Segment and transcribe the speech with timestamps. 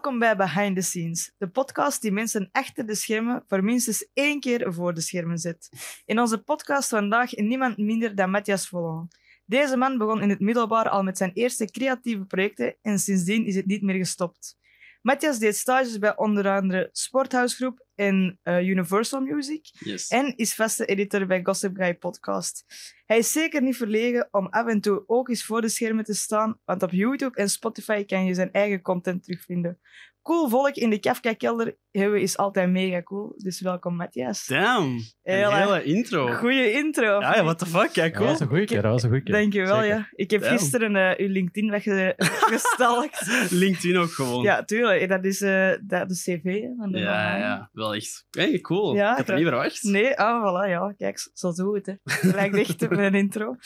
[0.00, 4.40] Welkom bij Behind the Scenes, de podcast die mensen achter de schermen voor minstens één
[4.40, 5.68] keer voor de schermen zet.
[6.04, 9.08] In onze podcast vandaag niemand minder dan Matthias Vollon.
[9.44, 13.54] Deze man begon in het middelbaar al met zijn eerste creatieve projecten en sindsdien is
[13.54, 14.56] het niet meer gestopt.
[15.02, 20.08] Matthias deed stages bij onder andere Sporthuisgroep en eh, Universal Music Yes.
[20.08, 22.64] en is vaste editor bij Gossip Guy Podcast.
[23.06, 26.14] Hij is zeker niet verlegen om af en toe ook eens voor de schermen te
[26.14, 29.80] staan, want op YouTube en Spotify kan je zijn eigen content terugvinden.
[30.22, 34.46] Cool volk in de Kafka-kelder hebben is altijd mega cool, dus welkom Matthias.
[34.46, 34.84] Damn.
[35.22, 36.32] Een Heel hele intro.
[36.32, 37.20] Goeie intro.
[37.20, 37.90] Ja, ja, what the fuck.
[37.90, 38.18] Ja, cool.
[38.18, 38.82] dat was een goeie keer.
[38.82, 39.34] Dat was een goeie keer.
[39.34, 39.88] Dankjewel, Zeker.
[39.96, 40.08] ja.
[40.12, 40.58] Ik heb Damn.
[40.58, 43.26] gisteren eh, uw LinkedIn weggestalkt.
[43.50, 44.42] LinkedIn ook gewoon.
[44.42, 45.08] ja, tuurlijk.
[45.08, 47.40] Dat is eh, dat de cv van de ja, man.
[47.40, 48.26] ja, wel echt.
[48.30, 48.94] Hey, cool.
[48.94, 49.82] Ja, ik had het niet verwacht.
[49.82, 50.94] Nee, ah, voilà, ja.
[50.96, 51.94] Kijk, zo doe het, hè.
[52.32, 53.56] Lijkt echt op mijn intro.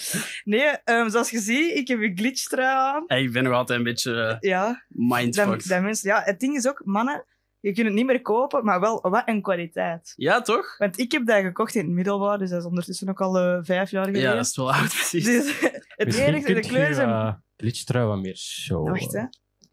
[0.45, 3.05] Nee, ehm, zoals je ziet, ik heb een glitchtrui aan.
[3.07, 5.69] Hey, ik ben nog altijd een beetje eh, Ja, dat, mindfucked.
[5.69, 6.09] dat mensen...
[6.09, 7.25] Ja, het ding is ook, mannen,
[7.61, 10.13] je kunt het niet meer kopen, maar wel wat een kwaliteit.
[10.17, 10.79] Ja, toch?
[10.79, 13.59] Want ik heb dat gekocht in het middelbaar, dus dat is ondertussen ook al eh,
[13.63, 14.29] vijf jaar geleden.
[14.29, 15.25] Ja, dat is wel oud, precies.
[15.25, 17.09] Dus het Misschien enige, de kleuren je, zijn...
[17.09, 18.89] eh, glitchtrui wat meer show.
[18.89, 19.25] Wacht, hè.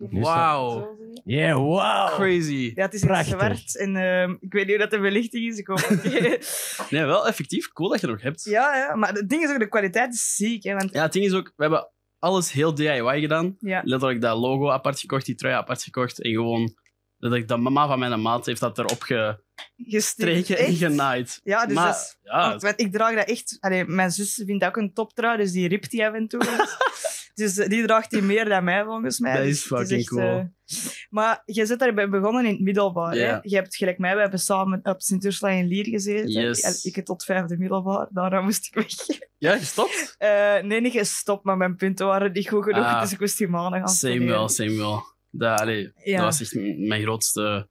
[0.09, 0.69] Is Wauw.
[0.79, 0.95] Zo.
[1.23, 2.13] Yeah, wow.
[2.13, 2.71] Crazy.
[2.75, 3.39] Ja, het is in Prachtig.
[3.39, 5.57] zwart en ehm, ik weet niet hoe dat de belichting is.
[5.57, 5.79] Ik hoop
[6.89, 7.67] Nee, wel effectief.
[7.71, 8.43] Cool dat je het nog hebt.
[8.43, 10.63] ja, ja, maar het ding is ook, de kwaliteit is ziek.
[10.63, 11.89] Hè, want, Ja, het ding is ook, we hebben
[12.21, 13.55] alles heel DIY gedaan.
[13.59, 13.81] ja.
[13.83, 16.21] Letterlijk dat logo apart gekocht, die trui apart gekocht.
[16.21, 16.75] En gewoon,
[17.17, 19.03] letterlijk, de mama van mijn maat heeft dat erop
[19.77, 21.39] gestreken en genaaid.
[21.43, 23.57] Ja, dus maar, dat is- ja, want ik draag dat echt...
[23.59, 26.41] Allee, mijn zus vindt dat ook een toptrui, dus die ript die af en toe.
[27.33, 29.33] dus die draagt die meer dan mij, volgens mij.
[29.35, 30.21] Dat Dus is fucking echt, cool.
[30.21, 30.45] eh,
[31.09, 33.13] maar je zit daarbij begonnen in het middelbaar.
[33.13, 33.37] Hè?
[33.41, 36.29] Je hebt gelijk mij, we hebben samen op Sint-Ursula in Lier gezeten.
[36.31, 36.85] Yes.
[36.85, 39.19] Ik, ik tot vijfde middelbaar, daarna moest ik weg.
[39.37, 40.15] ja, gestopt?
[40.17, 43.01] Eh, nee, niet gestopt, maar mijn punten waren niet goed genoeg, Ah.
[43.01, 45.03] dus ik moest die maanden gaan Same wel, same wel.
[45.29, 46.15] Dat, allee, Ja.
[46.15, 46.53] dat was echt
[46.87, 47.67] mijn grootste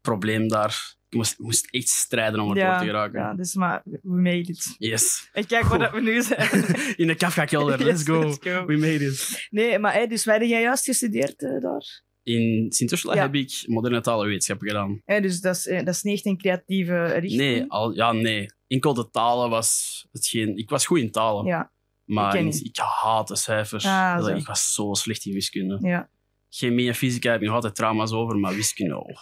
[0.00, 0.94] probleem daar.
[1.10, 3.20] Ik moest, moest echt strijden om erdoor Ja, te geraken.
[3.20, 4.74] Ja, dus maar we made it.
[4.78, 5.28] Yes.
[5.32, 6.48] En kijk waar we nu zijn.
[6.96, 8.18] In de Kafka-kelder, let's go.
[8.18, 8.64] let's go.
[8.66, 9.46] We made it.
[9.50, 12.02] Nee, maar hey, dus wij hadden jij juist gestudeerd eh, daar?
[12.22, 13.20] In Sint-Ursula Ja.
[13.22, 15.02] heb ik moderne talenwetenschappen gedaan.
[15.04, 17.40] Dus dat is, eh, dat is niet echt een creatieve richting.
[17.40, 18.46] Nee, al, ja, nee.
[18.66, 20.56] Enkel de talen was hetgeen...
[20.56, 21.46] Ik was goed in talen.
[21.46, 21.72] Ja,
[22.04, 23.84] maar ik ik haatte cijfers.
[23.84, 25.78] Ah, ik was zo slecht in wiskunde.
[25.88, 26.08] ja.
[26.52, 28.96] Chemie en fysica heb ik nog altijd trauma's over, maar wiskunde...
[28.96, 29.16] oh.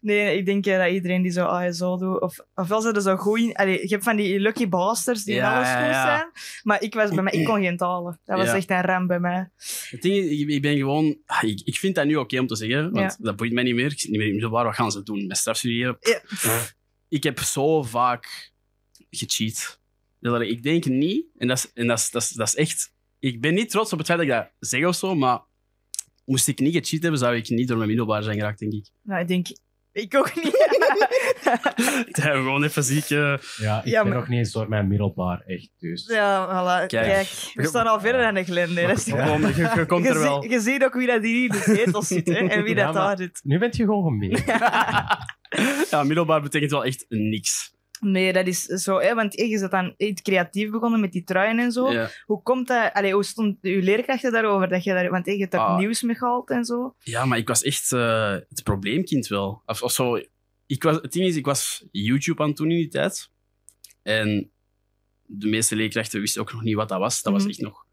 [0.00, 3.02] Nee, nee, ik denk eh, dat iedereen die zo ASO doet, of, ofwel ze er
[3.02, 3.54] zo goed in...
[3.54, 6.16] Allee, je hebt van die lucky bastards die Ja, alles goed ja.
[6.16, 6.30] zijn.
[6.62, 8.20] Maar ik, was bij mij, ik kon geen talen.
[8.24, 9.50] Dat was echt een ramp bij mij.
[9.90, 11.16] Het ding is, ik, ik ben gewoon...
[11.26, 13.74] ah, Ik, ik vind dat nu oké om te zeggen, want dat boeit mij niet
[13.74, 13.92] meer.
[13.92, 14.64] Ik zit niet meer in middelbaar.
[14.64, 15.26] Wat gaan ze doen?
[15.26, 15.98] Met strafstuderen?
[17.08, 18.52] Ik heb zo vaak
[19.10, 19.80] gecheat.
[20.20, 22.92] Dat ik denk niet, en dat is, en dat is, dat is, dat is echt...
[23.18, 25.40] Ik ben niet trots op het feit dat ik dat zeg of zo, maar
[26.26, 28.90] moest ik niet gecheat hebben, zou ik niet door mijn middelbaar zijn geraakt, denk ik.
[29.02, 29.46] Nou, ik denk...
[29.92, 30.54] Ik ook niet.
[32.06, 33.10] Het hebben gewoon even ziek...
[33.10, 35.70] eh, Ja, ik Ja, ben maar- nog niet eens door mijn middelbaar, echt.
[35.78, 36.06] Dus.
[36.06, 36.86] ja, voilà.
[36.86, 37.06] Kijk.
[37.06, 37.50] Kijk.
[37.54, 38.76] we staan al verder dan de Glen.
[38.76, 38.86] hè.
[38.86, 39.36] Dat is Ja.
[39.36, 40.42] Je, je komt je, er wel.
[40.42, 42.84] zie- je ziet ook wie dat hier in de zetel zit hè, en wie Ja,
[42.84, 43.40] dat daar zit.
[43.44, 44.42] Nu bent je gewoon gemeen.
[45.90, 47.74] Ja, middelbaar betekent wel echt niks.
[48.10, 51.58] Nee, dat is zo, hè, want je bent dan iets creatief begonnen met die truien
[51.58, 51.92] en zo.
[51.92, 52.10] Ja.
[52.24, 54.68] Hoe komt dat, allee, hoe stond uw leerkrachten daarover?
[54.68, 55.78] Dat je daar, want je hebt ook Ah.
[55.78, 56.94] nieuws mee gehaald en zo.
[56.98, 59.62] Ja, maar ik was echt eh, het probleemkind wel.
[59.66, 60.20] Of, of zo.
[60.66, 63.30] Ik was, het ding is, ik was YouTube aan het doen in die tijd.
[64.02, 64.50] En
[65.22, 67.22] de meeste leerkrachten wisten ook nog niet wat dat was.
[67.22, 67.42] Dat Mhm.
[67.42, 67.84] was echt nog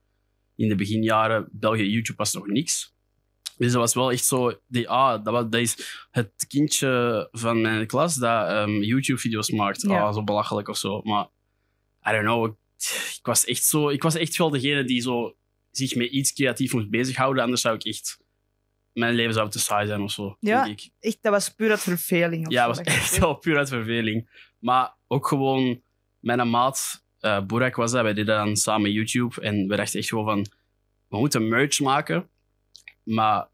[0.55, 1.49] in de beginjaren.
[1.51, 2.92] België, YouTube was nog niks.
[3.57, 4.59] Dus dat was wel echt zo...
[4.67, 9.81] Die, ah, dat, was, dat is het kindje van mijn klas dat ehm, YouTube-video's maakt.
[9.81, 10.01] Ja.
[10.01, 11.01] Ah, zo belachelijk of zo.
[11.01, 11.27] Maar,
[12.07, 12.45] I don't know.
[12.45, 12.55] Ik,
[13.17, 13.89] ik was echt zo...
[13.89, 15.35] Ik was echt wel degene die zo
[15.71, 17.43] zich met iets creatief moest bezighouden.
[17.43, 18.21] Anders zou ik echt...
[18.93, 20.63] Mijn leven zou te saai zijn of zo, Ja.
[20.63, 20.89] denk ik.
[20.99, 22.51] Echt, dat was puur uit verveling.
[22.51, 24.29] Ja, dat was echt wel puur uit verveling.
[24.59, 25.81] Maar ook gewoon...
[26.19, 29.41] Mijn maat, eh Burak was dat, wij deden dan samen YouTube.
[29.41, 30.45] En we dachten echt gewoon van...
[31.07, 32.29] We moeten merch maken.
[33.03, 33.47] Maar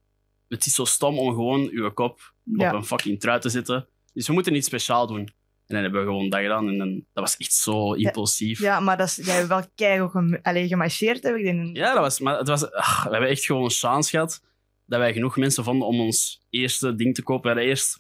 [0.48, 2.68] het is zo stom om gewoon uw kop Ja.
[2.69, 3.88] op een fucking trui te zetten.
[4.13, 5.19] Dus we moeten iets speciaal doen.
[5.19, 6.68] En dan hebben we gewoon dat gedaan.
[6.68, 8.60] En dan, dat was echt zo impulsief.
[8.60, 10.12] Ja, maar dat is, jij hebt wel keihard
[10.44, 11.78] gemarcheerd, heb ik denk.
[11.78, 14.44] Ja, dat was, maar het was, we hebben echt gewoon een chance gehad
[14.86, 17.42] dat wij genoeg mensen vonden om ons eerste ding te kopen.
[17.42, 18.00] We hadden eerst,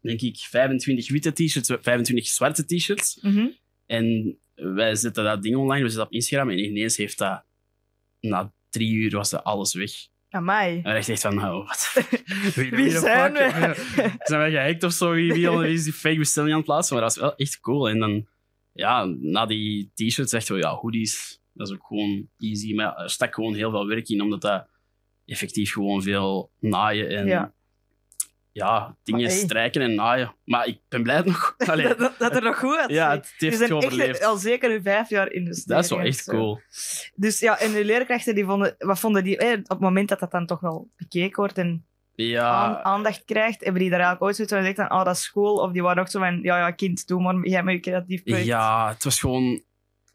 [0.00, 3.18] denk ik, 25 witte t-shirts, 25 zwarte t-shirts.
[3.20, 3.46] Mhm.
[3.86, 7.42] En wij zetten dat ding online, we zetten op Instagram en ineens heeft dat,
[8.20, 9.92] na drie uur was dat alles weg.
[10.34, 10.80] Amai.
[10.82, 11.92] En we dachten echt van, nou, wat?
[12.54, 13.72] Wie, zijn we?
[14.18, 15.10] Zijn wij gehackt of zo?
[15.10, 16.96] Wie, wie, is die fake bestelling aan het plaatsen?
[16.96, 17.88] Maar dat was wel echt cool.
[17.88, 18.26] En dan,
[18.72, 22.74] ja, na die t-shirts dachten we, ja, hoodies, dat is ook gewoon easy.
[22.74, 24.66] Maar er stak gewoon heel veel werk in, omdat dat
[25.24, 27.52] effectief gewoon veel naaien en Ja.
[28.54, 29.38] Ja, dingen Maar, hey.
[29.38, 30.34] strijken en naaien.
[30.44, 31.54] Maar ik ben blij nog.
[31.66, 32.96] Dat, dat, dat er nog goed uitziet.
[32.96, 34.24] ja, het heeft echt overleefd.
[34.24, 36.60] al zeker vijf jaar in de Dat is wel echt cool.
[37.14, 40.20] Dus ja, en de leerkrachten, die vonden, wat vonden die, eh, op het moment dat
[40.20, 44.34] dat dan toch wel bekeken wordt en Ja, aandacht krijgt, hebben die daar eigenlijk ooit
[44.36, 45.56] zoiets van gezegd van, oh, dat is school?
[45.56, 48.22] Of die waren ook zo van, ja, ja, kind, doe maar, jij met je creatief
[48.22, 48.46] project.
[48.46, 49.62] ja, het was gewoon...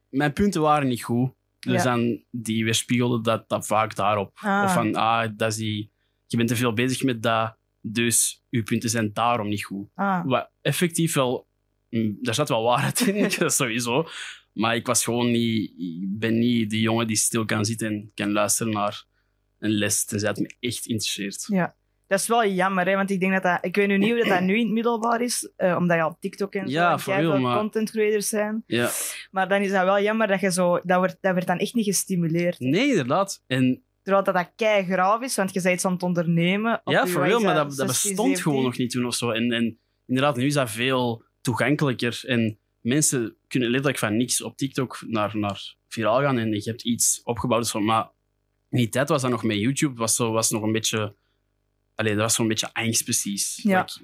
[0.09, 1.31] Mijn punten waren niet goed.
[1.59, 1.95] Dus Ja.
[1.95, 4.31] dan, die weerspiegelden dat, dat vaak daarop.
[4.33, 4.63] Ah.
[4.63, 5.91] Of van, ah, dat is die...
[6.27, 9.87] Je bent te veel bezig met dat, dus je punten zijn daarom niet goed.
[9.93, 11.47] Ah, Wat effectief wel...
[11.89, 14.07] mm, Daar zat wel waarheid in, dat sowieso.
[14.53, 15.71] Maar ik was gewoon niet...
[15.77, 19.05] Ik ben niet de jongen die stil kan zitten en kan luisteren naar
[19.59, 21.45] een les, tenzij het me echt interesseert.
[21.47, 21.77] ja.
[22.07, 23.57] Dat is wel jammer, hè, want ik denk dat dat...
[23.65, 26.05] Ik weet nu niet hoe dat, dat nu in het middelbaar is, eh, omdat je
[26.05, 28.63] op TikTok en zo Ja, veel maar- content creators zijn.
[28.65, 28.89] Ja.
[29.31, 30.79] Maar dan is dat wel jammer dat je zo...
[30.83, 32.59] Dat wordt, dat werd dan echt niet gestimuleerd.
[32.59, 33.43] Nee, inderdaad.
[33.47, 36.81] En Terwijl dat, dat kei graaf is, want je bent iets aan het ondernemen.
[36.83, 38.43] op Ja, voor real, maar dat, dat 16, bestond 17?
[38.43, 39.31] gewoon nog niet toen of zo.
[39.31, 42.21] En, en inderdaad, nu is dat veel toegankelijker.
[42.25, 46.37] En mensen kunnen letterlijk van niks op TikTok naar, naar viraal gaan.
[46.37, 47.73] En je hebt iets opgebouwd.
[47.73, 48.09] Maar
[48.69, 51.15] in die tijd was dat nog met YouTube, was, zo, was nog een beetje...
[51.95, 53.59] Allee, dat was zo'n beetje angst precies.
[53.63, 53.79] Ja.
[53.79, 53.99] Like,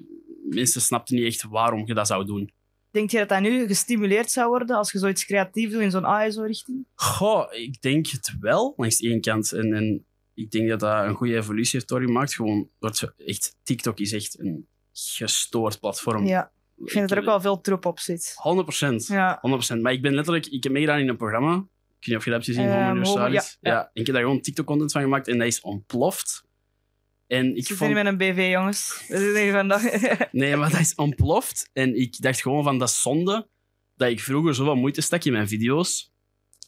[0.48, 2.50] mensen snapten niet echt waarom je dat zou doen.
[2.96, 6.04] Denk je dat dat nu gestimuleerd zou worden als je zoiets creatief doet in zo'n
[6.04, 6.86] ASO-richting?
[6.94, 9.52] Goh, ik denk het wel, langs ene kant.
[9.52, 10.04] En, en
[10.34, 12.34] ik denk dat dat een goede evolutie heeft doorgemaakt.
[12.34, 16.26] Gewoon, wordt echt, TikTok is echt een gestoord platform.
[16.26, 18.32] Ja, ik vind dat er ook wel veel troep op zit.
[18.36, 19.06] 100 procent.
[19.06, 19.42] Ja,
[19.76, 19.80] 100%.
[19.80, 21.54] Maar ik ben letterlijk, ik heb meegedaan in een programma.
[21.54, 21.62] Ik
[22.06, 23.58] weet niet of je dat hebt gezien, Homo Homo- Universalis.
[23.60, 23.82] ja, Ja, ja.
[23.84, 26.44] en ik heb daar gewoon TikTok-content van gemaakt en dat is ontploft.
[27.26, 27.92] En ik zit vond...
[27.92, 29.04] met een BV, jongens.
[29.08, 29.82] Dat is een vandaag.
[30.32, 31.70] Nee, maar dat is ontploft.
[31.72, 33.48] En ik dacht gewoon van, dat is zonde
[33.96, 36.12] dat ik vroeger zoveel moeite stak in mijn video's.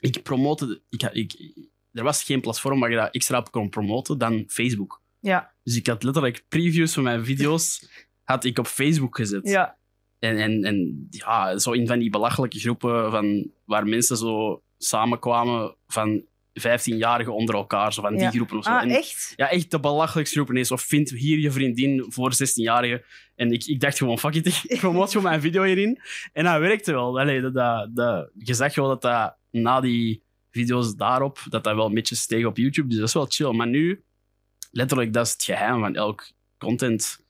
[0.01, 0.83] Ik promote...
[0.89, 1.57] Ik, ik,
[1.93, 5.03] er was geen platform waar je dat extra op kon promoten dan Facebook.
[5.21, 7.89] ja, Dus ik had letterlijk previews van mijn video's
[8.25, 9.49] had ik op Facebook gezet.
[9.49, 9.79] ja,
[10.19, 15.77] En, en, en ja, zo in van die belachelijke groepen van, waar mensen zo samenkwamen
[15.87, 16.25] van
[16.61, 18.31] 15-jarigen onder elkaar, zo van die Ja.
[18.31, 18.71] groepen of zo.
[18.71, 19.33] Ah, En- echt?
[19.37, 20.71] Ja, echt de belachelijkste groepen is.
[20.71, 23.03] Of vind hier je vriendin voor 16-jarigen.
[23.35, 26.01] En ik, ik dacht gewoon, fuck it, ik promoot gewoon mijn video hierin.
[26.33, 27.21] En dat werkte wel.
[27.21, 31.75] Allee, dat, dat, dat, je zag wel dat dat na die video's daarop, dat dat
[31.75, 32.89] wel een beetje steeg op YouTube.
[32.89, 33.53] Dus dat is wel chill.
[33.53, 34.05] Maar nu,
[34.71, 37.21] letterlijk, dat is het geheim van elk content,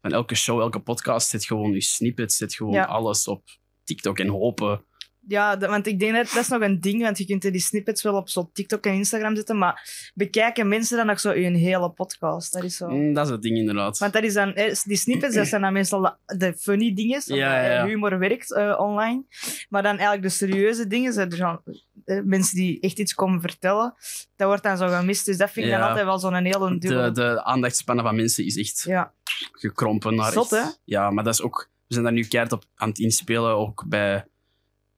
[0.00, 1.28] van elke show, elke podcast.
[1.28, 2.84] Zet gewoon je snippets, zet gewoon Ja.
[2.84, 3.42] alles op
[3.84, 4.84] TikTok en hopen.
[5.28, 8.02] Ja, want ik denk dat dat is nog een ding, want je kunt die snippets
[8.02, 11.90] wel op zo TikTok en Instagram zetten, maar bekijken mensen dan nog zo een hele
[11.90, 12.52] podcast?
[12.52, 12.88] Dat is zo...
[12.88, 13.98] Mm, dat is het ding, inderdaad.
[13.98, 17.22] Want dat is dan, eh, die snippets, dat zijn dan meestal de, de funny dingen,
[17.24, 17.78] Ja, ja, ja.
[17.78, 19.24] eh, humor werkt eh, online.
[19.68, 21.62] Maar dan eigenlijk de serieuze dingen, zijn er zo,
[22.04, 23.94] eh, mensen die echt iets komen vertellen,
[24.36, 25.26] dat wordt dan zo gemist.
[25.26, 27.10] Dus dat vind ik dan altijd wel zo'n hele dubbele...
[27.10, 29.12] de, de aandachtspannen van mensen is echt Ja,
[29.52, 30.14] gekrompen.
[30.14, 30.62] Naar Zot, hè?
[30.84, 31.70] Ja, maar dat is ook...
[31.86, 34.26] We zijn daar nu keihard op aan het inspelen, ook bij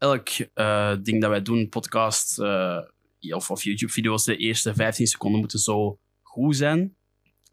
[0.05, 2.79] elk eh, ding dat wij doen, podcast eh,
[3.31, 6.97] of, of YouTube-video's, de eerste 15 seconden moeten zo goed zijn,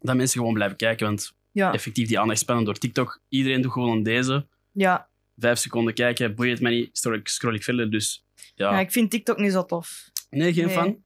[0.00, 1.06] dat mensen gewoon blijven kijken.
[1.06, 4.46] Want ja, effectief die aandachtspannen door TikTok, iedereen doet gewoon deze.
[4.72, 5.10] ja.
[5.36, 7.90] Vijf seconden kijken, boeit het mij niet, scroll ik, scroll ik verder.
[7.90, 8.72] Dus ja.
[8.72, 10.10] ja, ik vind TikTok niet zo tof.
[10.38, 10.74] Nee, geen Nee.
[10.74, 11.04] fan.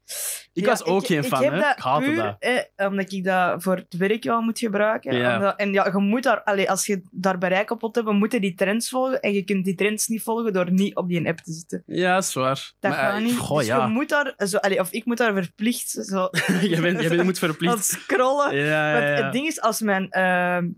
[0.53, 1.59] Ik Ja, was ook geen fan, heb hè.
[1.61, 2.37] dat Ik haatte puur, dat.
[2.39, 5.17] eh, omdat ik dat voor het werk wel moet gebruiken.
[5.17, 5.35] Ja.
[5.37, 8.33] Omdat- en ja, je moet daar, allee, als je daar bereik op wilt hebben, moet
[8.33, 9.21] je die trends volgen.
[9.21, 11.83] En je kunt die trends niet volgen door niet op die app te zitten.
[11.87, 12.73] Ja, dat is waar.
[12.79, 13.37] Dat Maar, gaat eh, niet.
[13.37, 13.87] Goh, dus je ja.
[13.89, 16.29] moet daar, zo, allee, of ik moet daar verplicht zo,
[16.61, 17.85] je, bent, je bent, moet verplicht.
[17.85, 18.71] scrollen.
[19.03, 20.11] Want het ding is, als mijn...
[20.11, 20.69] ehm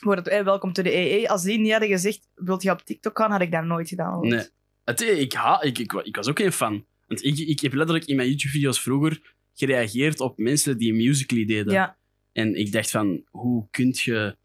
[0.00, 1.28] wordt eh, welkom to de EE.
[1.28, 4.12] Als die niet hadden gezegd, wilt je op TikTok gaan, had ik dat nooit gedaan.
[4.12, 4.26] hoor.
[4.26, 4.44] Nee.
[4.84, 6.84] Het, ik, ha, ik, ik, ik was ook geen fan.
[7.10, 11.72] Want ik, ik heb letterlijk in mijn YouTube-video's vroeger gereageerd op mensen die Musical.ly deden.
[11.72, 11.98] Ja,
[12.32, 14.36] En ik dacht van, hoe kun je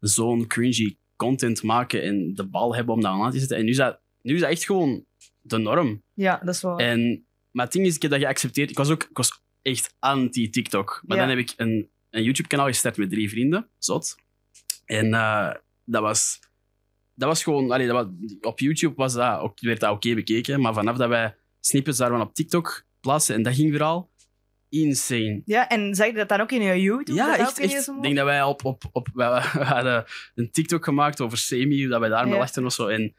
[0.00, 3.56] zo'n cringy content maken en de bal hebben om dat aan te zetten?
[3.56, 5.04] En nu is dat, nu is dat echt gewoon
[5.40, 6.02] de norm.
[6.14, 6.78] ja, dat is wel...
[6.78, 8.70] En, maar het ding is, ik heb dat geaccepteerd.
[8.70, 11.02] Ik was ook ik was echt anti-TikTok.
[11.06, 11.26] Maar Ja.
[11.26, 13.68] dan heb ik een, een YouTube-kanaal gestart met drie vrienden.
[13.78, 14.16] Zot.
[14.84, 15.54] En eh,
[15.84, 16.40] dat was...
[17.14, 17.70] Dat was gewoon...
[17.70, 18.06] Allee, dat was,
[18.40, 20.60] op YouTube was dat, werd dat oké bekeken.
[20.60, 21.36] Maar vanaf dat wij
[21.66, 24.10] snippets daarvan op TikTok plaatsen en dat ging viraal,
[24.68, 25.42] insane.
[25.44, 27.14] Ja, en zeg je dat dan ook in je YouTube?
[27.14, 27.58] Ja, echt.
[27.58, 27.88] echt.
[27.88, 28.64] Ik denk dat wij op...
[28.64, 30.04] op, op wij, we hadden
[30.34, 32.38] een TikTok gemaakt over Semi, dat wij daarmee Ja.
[32.38, 32.86] lachten of zo.
[32.86, 33.14] En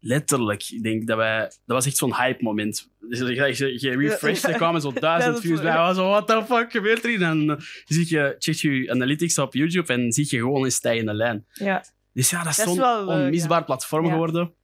[0.00, 1.40] letterlijk, ik denk dat wij...
[1.40, 2.90] Dat was echt zo'n hype-moment.
[3.08, 5.76] Dus je, je, refreshed, er kwamen zo duizend views bij.
[5.76, 7.22] Was zo, what the fuck gebeurt er hier?
[7.22, 11.14] En dan zie je, check je analytics op YouTube en zie je gewoon een stijgende
[11.14, 11.46] lijn.
[11.52, 14.54] Ja, Dus ja, dat is zo'n onmisbaar platform geworden.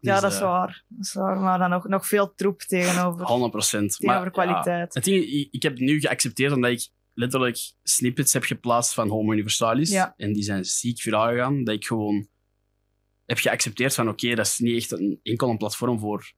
[0.00, 0.84] Ja Dus, dat is eh, waar.
[0.88, 1.40] Dat is waar.
[1.40, 3.96] Maar dan nog, nog veel troep tegenover, 100 procent.
[3.96, 4.94] tegenover kwaliteit.
[4.94, 9.90] Het ding, ik, heb nu geaccepteerd omdat ik letterlijk snippets heb geplaatst van Homo Universalis.
[9.90, 10.14] Ja.
[10.16, 11.64] En die zijn ziek viraal gegaan.
[11.64, 12.28] Dat ik gewoon
[13.26, 16.32] heb geaccepteerd van oké, dat is niet echt een, enkel een platform voor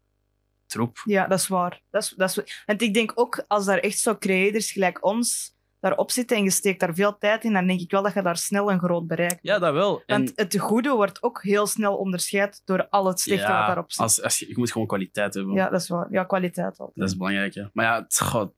[0.66, 1.02] troep.
[1.04, 1.82] Ja, dat is waar.
[1.90, 5.56] Dat is, dat is, want ik denk ook, als daar echt zo creators gelijk ons
[5.80, 8.22] daarop zitten en je steekt daar veel tijd in, dan denk ik wel dat je
[8.22, 9.42] daar snel een groot bereik hebt.
[9.42, 10.02] Ja, dat wel.
[10.06, 13.66] En Want het goede wordt ook heel snel onderscheid door al het slechte ja, wat
[13.66, 14.00] daarop zit.
[14.00, 15.54] als, als je, je moet gewoon kwaliteit hebben.
[15.54, 16.06] Ja, dat is waar.
[16.10, 16.98] Ja, kwaliteit altijd.
[16.98, 17.64] Dat is belangrijk, hè.
[17.72, 18.50] Maar ja, het, goh,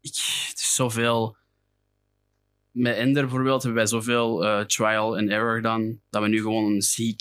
[0.00, 0.14] ik,
[0.48, 1.36] het is zoveel...
[2.70, 6.64] Met Ender bijvoorbeeld hebben wij zoveel eh, trial and error gedaan, dat we nu gewoon
[6.72, 7.20] een ziek,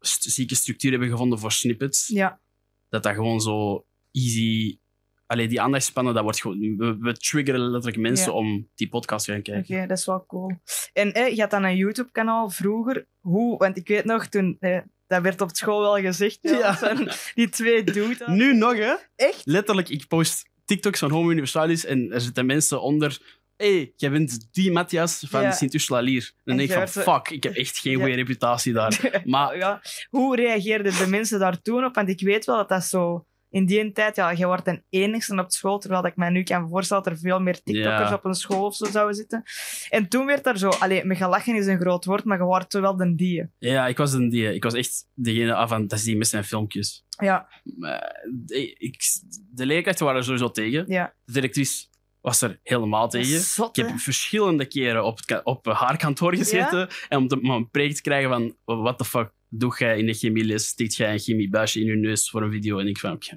[0.00, 2.06] st- zieke structuur hebben gevonden voor snippets.
[2.06, 2.40] Ja,
[2.88, 4.78] Dat dat gewoon zo easy...
[5.28, 6.76] Allee, die aandachtspannen, dat wordt gewoon...
[6.76, 8.38] We, we triggeren letterlijk mensen Ja.
[8.38, 9.88] om die podcast te gaan oké, kijken.
[9.88, 10.52] dat is wel cool.
[10.92, 13.06] En eh, je had dan een YouTube-kanaal vroeger.
[13.20, 13.58] Hoe?
[13.58, 14.56] Want ik weet nog, toen...
[14.60, 16.38] eh, dat werd op school wel gezegd.
[16.60, 16.96] Ja,
[17.34, 18.26] die twee dudes.
[18.26, 18.94] Nu nog, hè?
[19.16, 19.40] Echt?
[19.44, 23.18] Letterlijk, ik post TikToks van Homo Universalis en er zitten mensen onder...
[23.56, 25.50] hey, jij bent die Matthias van Ja.
[25.52, 26.32] Sint-Ursula-Lier.
[26.44, 29.10] Dan En denk ik van, werd fuck, ik heb echt geen goede reputatie daar.
[29.24, 29.80] Maar ja.
[30.10, 31.94] Hoe reageerden de mensen daar toen op?
[31.94, 33.26] Want ik weet wel dat dat zo...
[33.50, 36.68] In die tijd, ja, je wordt een enigste op school, terwijl ik mij nu kan
[36.68, 38.14] voorstellen dat er veel meer TikTokkers Ja.
[38.14, 39.42] op een school of zo zouden zitten.
[39.90, 40.68] En toen werd daar zo...
[40.68, 43.46] Allee, met gelachen is een groot woord, maar je wordt wel de die.
[43.58, 46.28] ja, ik was, een, die, ik was echt degene af van, dat is die met
[46.28, 47.04] zijn filmpjes.
[47.08, 49.02] Ja, Maar, de, ik,
[49.50, 50.84] de leerkrachten waren er sowieso tegen.
[50.88, 51.14] ja.
[51.24, 51.86] De directrice
[52.20, 53.40] was er helemaal tegen.
[53.40, 57.50] Zot, Ik heb verschillende keren op, het op haar kantoor gezeten en om, te, om
[57.50, 60.66] een preek te krijgen van what the fuck doe jij in de chemieles?
[60.66, 62.78] Stikt jij een chemiebuisje in je neus voor een video?
[62.78, 63.32] En ik van, oké,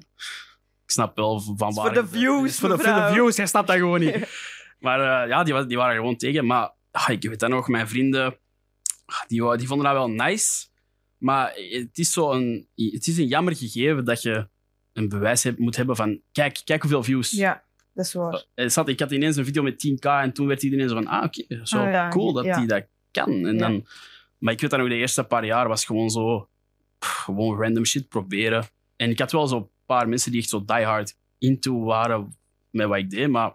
[0.84, 1.72] ik snap wel van waar...
[1.72, 3.12] voor de views, Voor de, voor de mevrouw.
[3.12, 4.16] views, jij snapt dat gewoon niet.
[4.78, 6.46] Maar eh, ja, die, die waren gewoon tegen.
[6.46, 8.38] Maar ah, ik weet dat nog, mijn vrienden,
[9.04, 10.66] ah, die, die vonden dat wel nice.
[11.18, 14.48] Maar het is, zo een, het is een jammer gegeven dat je
[14.92, 17.30] een bewijs hebt, moet hebben van kijk, kijk hoeveel views.
[17.30, 17.64] Ja,
[17.94, 18.44] dat is waar.
[18.54, 21.06] Eh, zat, ik had ineens een video met 10k en toen werd iedereen zo van,
[21.06, 22.56] ah oké, zo Ah, ja, cool dat ja.
[22.56, 23.46] hij dat kan.
[23.46, 23.58] En Ja.
[23.58, 23.86] dan,
[24.42, 26.48] maar ik weet dat nog, de eerste paar jaar was gewoon zo,
[26.98, 28.66] pff, gewoon random shit proberen.
[28.96, 32.36] En ik had wel zo'n paar mensen die echt zo diehard into waren
[32.70, 33.54] met wat ik deed, maar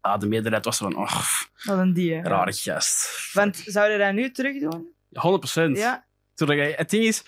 [0.00, 1.20] ah, de meerderheid was van, oh,
[1.64, 3.30] Wat een die, rare gast.
[3.32, 4.94] Want zou je dat nu terug doen?
[5.08, 5.78] 100%.
[5.78, 6.06] Ja.
[6.34, 7.24] Zodat jij- het ding is,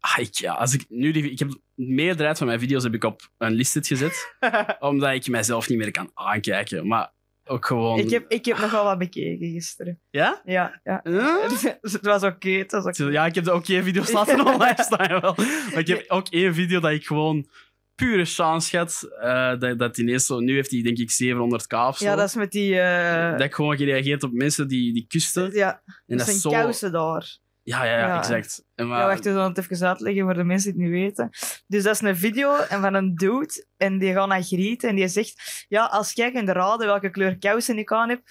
[0.00, 2.94] ah, ik, ja, als ik, nu die, ik heb de meerderheid van mijn video's heb
[2.94, 4.34] ik op een listed gezet,
[4.78, 6.86] omdat ik mijzelf niet meer kan aankijken.
[6.86, 7.12] Maar
[7.48, 7.98] ook gewoon...
[7.98, 10.00] ik, heb, ik heb nog wel wat bekeken gisteren.
[10.10, 10.42] Ja?
[10.44, 11.00] Ja, ja.
[11.04, 11.42] Huh?
[11.82, 12.48] het was oké.
[12.50, 13.04] het was oké.
[13.04, 15.34] Ja, ik heb de oké-video's laten online staan, wel.
[15.70, 17.46] Maar ik heb ook één video dat ik gewoon
[17.94, 19.08] pure chance had.
[19.20, 20.40] eh, dat, dat ineens zo...
[20.40, 22.04] Nu heeft hij denk ik 700k of zo.
[22.04, 22.80] Ja, dat is met die...
[22.80, 25.50] eh, Dat ik gewoon gereageerd op mensen die, die kusten.
[25.52, 26.50] ja, en dat dat is zijn zo...
[26.50, 27.38] kousen daar.
[27.66, 28.64] Ja, ja, ja, exact.
[28.74, 31.02] En maar, Ja, wacht, we zullen het even uitleggen voor de mensen die het niet
[31.02, 31.30] weten.
[31.66, 34.96] Dus dat is een video en van een dude en die gaat naar Griet en
[34.96, 38.22] die zegt ja, als jij kunt raden welke kleur kousen ik aan heb,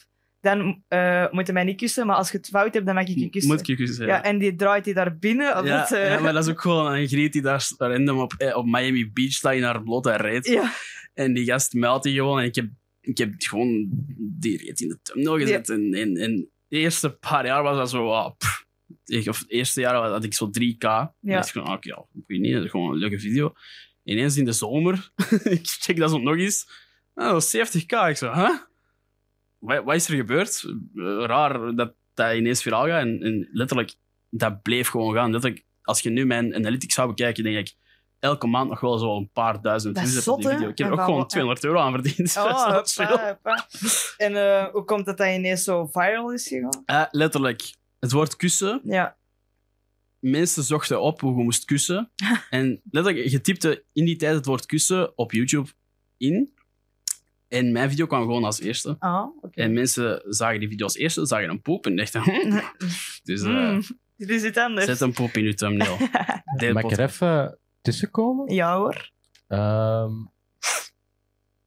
[0.42, 3.08] dan eh moet je mij niet kussen, maar als je het fout hebt, dan mag
[3.08, 3.52] ik je kussen.
[3.52, 4.24] Moet ik je kussen, ja.
[4.24, 5.58] en die draait hij daar binnen.
[5.58, 8.20] Op Ja, het, eh, ja, maar dat is ook gewoon een griet die daar random
[8.20, 10.48] op, eh, op Miami Beach lag in haar blote reet.
[10.48, 10.72] ja.
[11.14, 12.40] En die gast meldt die gewoon.
[12.40, 12.70] En ik heb,
[13.02, 13.88] ik heb gewoon
[14.18, 15.70] die reet in de thumbnail gezet.
[15.70, 18.12] En, en, en de eerste paar jaar was dat zo...
[18.12, 18.65] ah, pff.
[19.06, 20.78] Ik- of het eerste jaar had ik zo 3k.
[20.84, 21.14] Ja.
[21.20, 21.46] Ja.
[21.46, 23.54] ik ah, oké, ja, ik weet niet, dat is gewoon een leuke video.
[24.04, 25.10] Ineens in de zomer,
[25.44, 26.68] ik check dat zo nog eens.
[27.14, 28.10] Ah, dat was 70k.
[28.10, 28.50] Ik zo, huh?
[29.60, 30.64] Wat, wat is er gebeurd?
[30.96, 33.02] Eh, Raar dat dat ineens viraal gaat.
[33.02, 33.94] En, en letterlijk,
[34.30, 35.32] dat bleef gewoon gaan.
[35.32, 37.74] Letterlijk, als je nu mijn analytics zou bekijken, denk ik
[38.20, 40.54] elke maand nog wel zo een paar duizend Dat views op die hè?
[40.56, 40.70] video.
[40.70, 42.38] Ik heb er ook gewoon wat- 200 euro aan verdiend.
[42.38, 44.14] Oh, dat is.
[44.18, 46.84] En eh, hoe komt dat hij ineens zo viral is gegaan?
[46.86, 47.74] Eh, letterlijk,
[48.06, 48.82] het woord kussen.
[48.84, 49.18] Ja,
[50.20, 52.12] Mensen zochten op hoe je moest kussen.
[52.50, 55.70] en letterlijk, je typte in die tijd het woord kussen op YouTube
[56.18, 56.54] in.
[57.48, 58.96] En mijn video kwam gewoon als eerste.
[59.00, 59.62] ah, oké.
[59.62, 62.22] En mensen zagen die video als eerste, zagen een poep en dachten...
[62.24, 62.62] hm.
[63.24, 63.82] Dus Mm,
[64.18, 64.86] dit is iets anders.
[64.86, 65.98] zet een poep in je thumbnail.
[66.74, 68.54] Mag ik er even tussenkomen?
[68.54, 69.12] Ja hoor.
[69.48, 70.12] Ehm,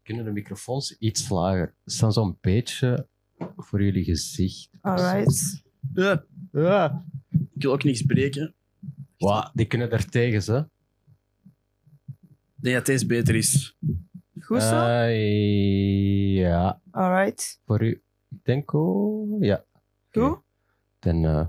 [0.03, 1.75] kunnen de microfoons iets lager?
[1.85, 3.09] Ze staan zo'n beetje
[3.57, 4.69] voor jullie gezicht.
[4.81, 5.63] Alright.
[5.95, 7.05] Ja, Ja.
[7.55, 8.55] ik wil ook niks breken.
[9.19, 10.67] Wat, die kunnen er tegen, ze.
[12.57, 13.77] Ik denk dat deze beter is.
[14.41, 14.87] Goed zo?
[14.87, 17.61] Eh, ja, Alright.
[17.67, 18.03] voor u.
[18.31, 19.45] Ik denk ook.
[19.45, 19.65] Ja.
[20.09, 20.21] Oké.
[20.27, 20.39] Goed?
[20.99, 21.47] Dan eh,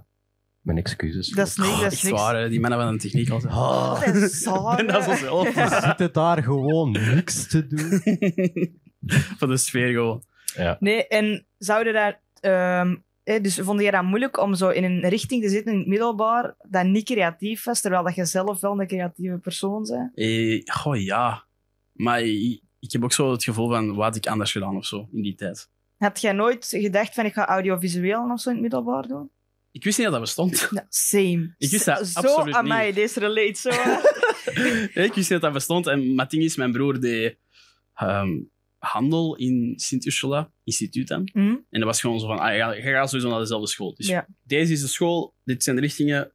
[0.62, 1.30] mijn excuses.
[1.30, 2.16] Dat is niks, dat Echt is niks.
[2.22, 3.54] waar, hè, die mannen van de techniek altijd.
[3.54, 5.12] Ah, Dat is saai, En dat is hè.
[5.30, 5.70] ons zelf.
[5.72, 8.02] ze zitten daar gewoon niks te doen.
[9.40, 10.24] Van de sfeer gewoon.
[10.80, 12.22] Nee, en zouden daar...
[12.40, 12.96] ehm,
[13.30, 15.88] hè, dus vond je dat moeilijk om zo in een richting te zitten in het
[15.88, 20.12] middelbaar dat niet creatief was, terwijl dat je zelf wel een creatieve persoon bent?
[20.16, 21.44] Eh, goh, ja.
[21.92, 24.86] Maar ik, ik heb ook zo het gevoel van, wat had ik anders gedaan of
[24.86, 25.70] zo, in die tijd.
[25.98, 29.30] Had jij nooit gedacht van ik ga audiovisueel of zo in het middelbaar doen?
[29.72, 30.68] Ik wist niet dat dat bestond.
[30.72, 31.54] Ja, same.
[31.58, 32.74] Ik wist dat zo absoluut aan niet.
[32.74, 33.70] mij, deze relate zo.
[35.04, 35.88] Ik wist niet dat dat bestond.
[35.88, 37.38] En ding is, mijn broer deed
[37.94, 38.30] ehm,
[38.80, 41.30] handel in Sint-Ursula, instituut dan.
[41.34, 41.40] Hm?
[41.40, 43.94] En dat was gewoon zo van, ah, je gaat- sowieso naar dezelfde school.
[43.96, 44.28] Dus Ja.
[44.44, 46.32] deze is de school, dit zijn de richtingen,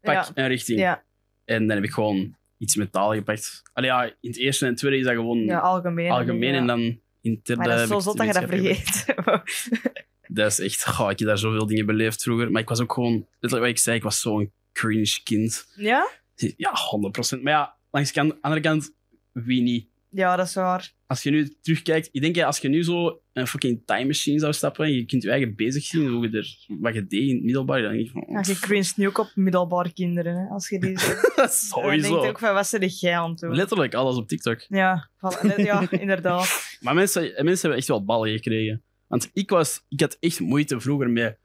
[0.00, 0.28] pak Ja.
[0.34, 0.78] een richting.
[0.78, 1.02] Ja,
[1.44, 3.62] En dan heb ik gewoon iets met taal gepakt.
[3.72, 6.10] Allee, ja, in het eerste en het tweede is dat gewoon ja, algemeen.
[6.10, 6.54] algemeen.
[6.54, 6.80] En dan
[7.20, 9.04] in het derde Maar dat is zo zot dat je dat vergeet.
[10.32, 12.50] Dat is echt, goh, ik heb daar zoveel dingen beleefd vroeger.
[12.50, 15.72] Maar ik was ook gewoon, letterlijk wat ik zei, ik was zo'n cringe kind.
[15.76, 16.08] ja?
[16.56, 17.42] Ja, 100%.
[17.42, 18.92] Maar ja, langs de andere kant,
[19.32, 19.88] wie niet?
[20.10, 20.92] Ja, dat is waar.
[21.06, 24.52] Als je nu terugkijkt, ik denk als je nu zo een fucking time machine zou
[24.52, 27.34] stappen en je kunt je eigen bezig zien, hoe je er, wat je deed in
[27.34, 30.48] het middelbaar, dan denk ik van, Ja, je cringe nu ook op middelbare kinderen, hè,
[30.48, 31.32] als je die ziet.
[31.36, 32.22] Dan denk sowieso.
[32.22, 33.54] je ook van, wat zit jij aan doen?
[33.54, 34.64] Letterlijk alles op TikTok.
[34.68, 35.54] Ja, voilà.
[35.56, 36.76] ja, inderdaad.
[36.80, 38.82] Maar mensen, mensen hebben echt wel ballen gekregen.
[39.06, 41.38] Want ik, was, ik had echt moeite vroeger met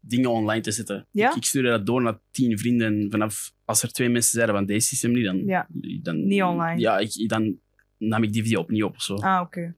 [0.00, 1.06] dingen online te zetten.
[1.10, 1.30] Ja?
[1.30, 2.86] Ik, ik stuurde dat door naar tien vrienden.
[2.86, 5.66] En vanaf als er twee mensen zeiden van deze systeem niet, dan, Ja.
[6.02, 6.26] dan...
[6.26, 6.80] Niet online.
[6.80, 7.56] Ja, ik, dan
[8.08, 9.14] nam ik die video opnieuw op of zo.
[9.14, 9.74] Ah, oké.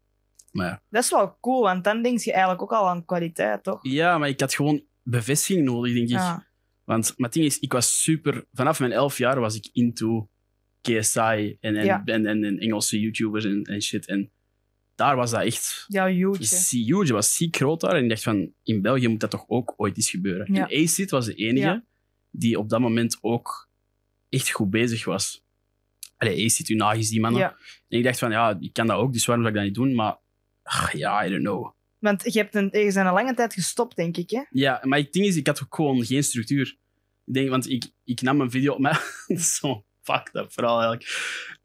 [0.52, 0.82] Maar ja.
[0.90, 3.78] Dat is wel cool, want dan denk je eigenlijk ook al aan kwaliteit, toch?
[3.82, 6.16] ja, maar ik had gewoon bevestiging nodig, denk ik.
[6.16, 6.38] Ah,
[6.84, 8.44] Want maar het ding is, ik was super...
[8.52, 10.28] Vanaf mijn elf jaar was ik into
[10.80, 12.02] KSI en, en, Ja.
[12.04, 14.06] en, en, en Engelse YouTubers en, en shit.
[14.06, 14.30] En
[14.94, 15.84] daar was dat echt...
[15.88, 16.40] ja, huge.
[16.40, 17.94] is huge, was ziek groot daar.
[17.96, 20.54] En ik dacht van, in België moet dat toch ook ooit eens gebeuren.
[20.54, 20.68] Ja.
[20.68, 21.84] En Acid was de enige Ja.
[22.30, 23.68] die op dat moment ook
[24.28, 25.43] echt goed bezig was.
[26.16, 27.40] Allee, Acid, Unagis, die mannen.
[27.40, 27.56] Ja,
[27.88, 29.80] En ik dacht van, ja, ik kan dat ook, dus waarom zou ik dat niet
[29.80, 29.94] doen?
[29.94, 30.16] Maar,
[30.62, 31.72] ach, ja, I don't know.
[31.98, 34.42] want je hebt een, je bent een lange tijd gestopt, denk ik, hè?
[34.50, 36.76] Ja, maar het ding is, ik had ook gewoon geen structuur.
[37.24, 38.92] Ik denk, want ik, ik nam een video op mij.
[39.26, 41.10] Dat is zo fucked up verhaal eigenlijk.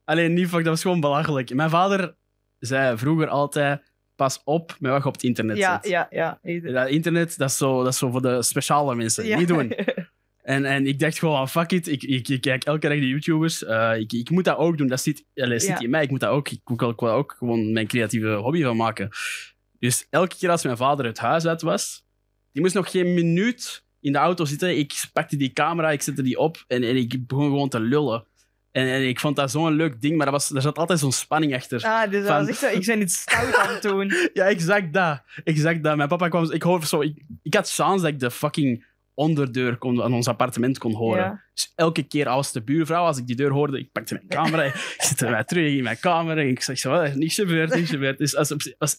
[0.04, 1.54] Alleen niet fucked, dat was gewoon belachelijk.
[1.54, 2.16] Mijn vader
[2.60, 5.92] zei vroeger altijd, pas op met wat je op het internet Ja, zet.
[5.92, 6.40] ja, ja.
[6.72, 9.26] Dat internet, dat is, zo, dat is zo voor de speciale mensen.
[9.26, 9.38] Ja.
[9.38, 9.74] Niet doen.
[10.50, 13.08] En, en ik dacht gewoon, van, fuck it, ik, ik, ik kijk elke dag de
[13.08, 13.64] YouTubers.
[13.64, 14.88] Eh, ik, ik moet dat ook doen.
[14.88, 15.80] Dat zit, allee, zit Ja.
[15.80, 16.04] in mij.
[16.04, 16.50] Ik moet dat ook.
[16.50, 19.10] Ik, ik wil, ik wil ook gewoon mijn creatieve hobby van maken.
[19.80, 22.06] Dus elke keer als mijn vader het huis uit was,
[22.52, 24.78] die moest nog geen minuut in de auto zitten.
[24.78, 28.26] Ik pakte die camera, ik zette die op en, en ik begon gewoon te lullen.
[28.72, 31.12] En, en ik vond dat zo'n leuk ding, maar er, was, er zat altijd zo'n
[31.12, 31.84] spanning achter.
[31.84, 34.14] Ah, dus dat Van- was echt zo, ik ben iets stout aan het doen.
[34.34, 35.22] Ja, exact dat.
[35.44, 35.96] Exact dat.
[35.96, 36.52] Mijn papa kwam...
[36.52, 38.86] Ik, hoor zo, ik, ik had chance dat ik de fucking
[39.20, 41.24] onderdeur kon, aan ons appartement kon horen.
[41.24, 41.44] Ja.
[41.54, 44.64] Dus elke keer als de buurvrouw, als ik die deur hoorde, ik pakte mijn camera,
[44.64, 47.90] ik zette mij terug in mijn kamer en ik zeg zo, "Wat, niks gebeurd, niks
[47.90, 48.18] gebeurd.
[48.18, 48.96] Dus als, het was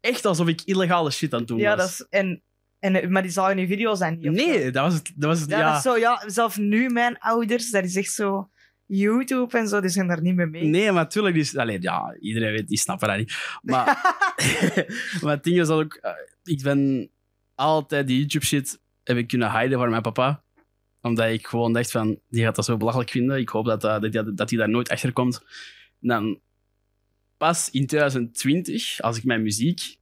[0.00, 1.98] echt alsof ik illegale shit aan het doen Ja, was.
[1.98, 2.18] dat is...
[2.20, 2.42] En,
[2.78, 4.28] en, maar die zagen die video's dan niet.
[4.28, 4.46] of zo?
[4.46, 5.12] Nee, dat was het.
[5.16, 5.66] Dat was het Ja, ja.
[5.68, 8.48] dat is zo, ja, zelf nu mijn ouders, dat is echt zo
[8.86, 10.64] YouTube en zo, die zijn daar niet mee mee.
[10.64, 13.34] Nee, maar natuurlijk, die, is- allee, ja, iedereen weet, die snappen dat niet.
[13.62, 13.86] Maar,
[15.22, 16.10] maar het ding is dat ook, eh,
[16.44, 17.10] ik ben
[17.54, 20.42] altijd die YouTube-shit heb ik kunnen hiden voor mijn papa.
[21.00, 23.38] Omdat ik gewoon dacht van, die gaat dat zo belachelijk vinden.
[23.38, 25.40] Ik hoop dat, dat, dat, hij- dat hij daar nooit achter komt.
[26.00, 26.40] En dan
[27.36, 29.96] pas in 2020, als ik mijn muziek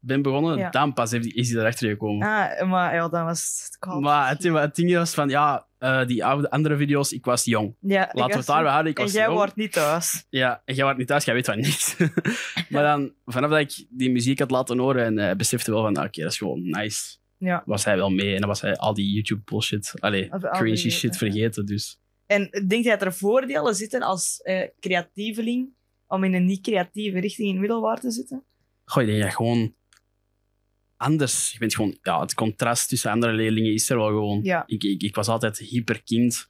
[0.00, 0.70] ben begonnen, Ja.
[0.70, 2.26] dan pas heeft, is hij erachter gekomen.
[2.28, 3.62] Ah, maar ja, dat was...
[3.64, 4.00] het koud.
[4.00, 7.74] Maar het, het ding was van, ja, eh, die oude, andere video's, ik was jong.
[7.80, 9.36] ja, Laten we het daar houden, ik En was jij jong.
[9.36, 10.26] wordt niet thuis.
[10.30, 11.96] Ja, en jij was niet thuis, jij weet van niks.
[12.68, 15.96] maar dan, vanaf dat ik die muziek had laten horen en hij besefte wel van,
[15.96, 17.62] ah, oké, dat is gewoon nice, Ja.
[17.66, 18.34] was hij wel mee.
[18.34, 20.30] En dan was hij al die YouTube bullshit, allee,
[20.62, 21.66] die- shit vergeten.
[21.66, 25.68] Dus En denk jij dat er voordelen zitten als eh, creatieveling
[26.06, 28.44] om in een niet-creatieve richting in middelbaar te zitten?
[28.84, 29.74] goh, ik denk dat gewoon
[30.96, 34.40] anders, je bent gewoon, ja, het contrast tussen andere leerlingen is er wel gewoon.
[34.42, 34.62] Ja.
[34.66, 36.46] Ik, ik, ik was altijd hyperkind,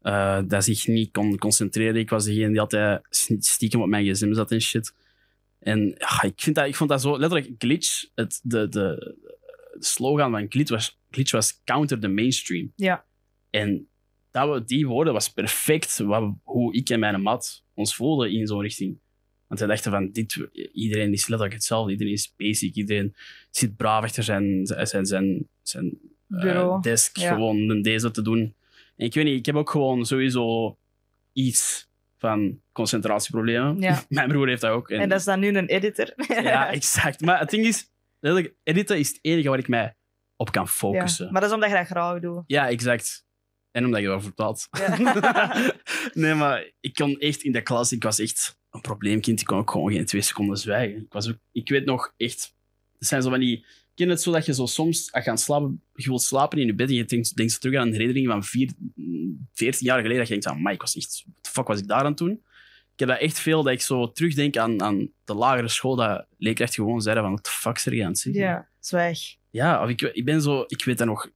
[0.00, 1.96] eh dat zich niet kon concentreren.
[2.00, 3.00] Ik was degene die altijd
[3.38, 4.94] stiekem op mijn gsm zat en shit.
[5.58, 8.04] En ja, ik, vind dat, ik vond dat zo letterlijk glitch.
[8.14, 9.16] Het, de, de,
[9.78, 12.72] de slogan van glitch was, glitch was counter the mainstream.
[12.76, 13.04] Ja.
[13.50, 13.88] En
[14.30, 18.46] dat we, die woorden was perfect wat, hoe ik en mijn mat ons voelden in
[18.46, 18.98] zo'n richting.
[19.46, 21.92] Want wij dachten van, dit, iedereen is letterlijk hetzelfde.
[21.92, 22.74] Iedereen is basic.
[22.74, 23.14] Iedereen
[23.50, 27.34] zit braaf achter zijn, zijn, zijn, zijn eh, desk Ja.
[27.34, 28.54] gewoon een deze te doen.
[28.96, 30.76] En ik weet niet, ik heb ook gewoon sowieso
[31.32, 33.80] iets van concentratieproblemen.
[33.80, 34.04] Ja.
[34.08, 34.90] Mijn broer heeft dat ook.
[34.90, 36.14] En, dat is dan nu een editor.
[36.28, 37.20] Ja, exact.
[37.20, 37.90] Maar het ding is,
[38.24, 39.94] letterlijk, editen is het enige waar ik mij
[40.36, 41.32] op kan Ja, focussen.
[41.32, 42.42] Maar dat is omdat je dat graag doet.
[42.46, 43.24] Ja, exact.
[43.70, 44.68] En omdat je erover vertelt.
[44.70, 45.72] Ja.
[46.22, 49.40] nee, maar ik kon echt in de klas, ik was echt een probleemkind.
[49.40, 51.00] Ik kon ook gewoon geen twee seconden zwijgen.
[51.00, 52.54] Ik, was ook, ik weet nog echt,
[52.98, 56.08] het zijn zo van die, ken het zo dat je zo soms, het slapen, je
[56.08, 58.44] wilt slapen in je bed en je denkt, denkt zo terug aan een herinnering van
[58.44, 58.72] vier,
[59.52, 61.78] 14 jaar geleden, dat je denkt, ah, maar ik was echt, what the fuck was
[61.78, 62.42] ik daar aan toen?
[62.94, 66.26] Ik heb dat echt veel dat ik zo terugdenk aan, aan de lagere school, dat
[66.38, 68.42] leerkrachten gewoon zeiden van, wat de fuck is er aan het zeggen?
[68.42, 69.18] Ja, zwijg.
[69.50, 71.30] Ja, of ik, ik ben zo, ik weet dat nog.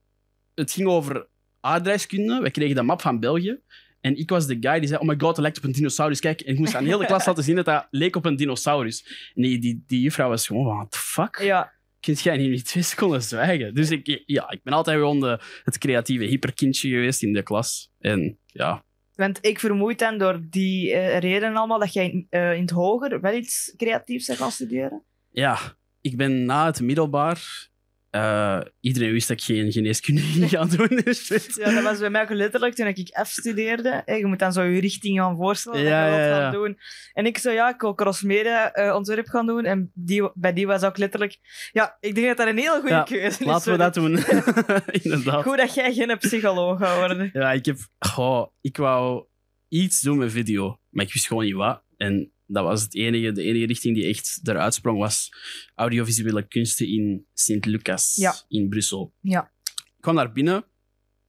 [0.53, 1.27] Het ging over
[1.59, 2.41] aardrijkskunde.
[2.41, 3.59] We kregen de map van België.
[4.01, 6.19] En ik was de guy die zei: Oh my god, dat lijkt op een dinosaurus.
[6.19, 8.35] Kijk, en ik moest aan de hele klas laten zien dat dat leek op een
[8.35, 9.31] dinosaurus.
[9.35, 11.39] En die, die, die juffrouw was gewoon: What the fuck?
[11.41, 13.73] Ja, Kunt jij niet twee seconden zwijgen?
[13.73, 17.91] Dus ik, ja, ik ben altijd gewoon de, het creatieve hyperkindje geweest in de klas.
[17.99, 18.83] En ja,
[19.19, 23.21] want ik vermoed dan door die eh, reden allemaal dat jij eh, in het hoger
[23.21, 25.03] wel iets creatiefs zou gaan studeren.
[25.29, 25.57] ja,
[26.01, 27.68] ik ben na het middelbaar.
[28.09, 31.01] Eh, iedereen wist dat ik geen geneeskunde ging gaan doen.
[31.03, 31.27] Dus.
[31.55, 34.01] Ja, dat was bij mij ook letterlijk toen ik F studeerde.
[34.05, 36.41] Hè, Je moet dan zo je richting gaan voorstellen Ja, wat ja, ja.
[36.41, 36.77] gaan doen.
[37.13, 39.65] En ik zo, ja, ik wil crossmedia eh, ontwerp gaan doen.
[39.65, 41.37] En die, bij die was ook letterlijk...
[41.71, 43.39] Ja, ik denk dat dat een hele goede Ja, keuze is.
[43.39, 44.17] Laten we dat doen.
[45.03, 45.43] Inderdaad.
[45.43, 47.29] Goed dat jij geen psycholoog gaat worden.
[47.33, 47.77] Ja, ik heb...
[47.99, 49.25] Goh, ik wou
[49.67, 51.83] iets doen met video, maar ik wist gewoon niet wat.
[51.97, 55.29] En dat was het enige, de enige richting die echt eruit sprong, was
[55.75, 58.35] audiovisuele kunsten in Sint-Lucas Ja.
[58.47, 59.13] in Brussel.
[59.21, 59.51] Ja.
[59.75, 60.65] Ik kwam daar binnen.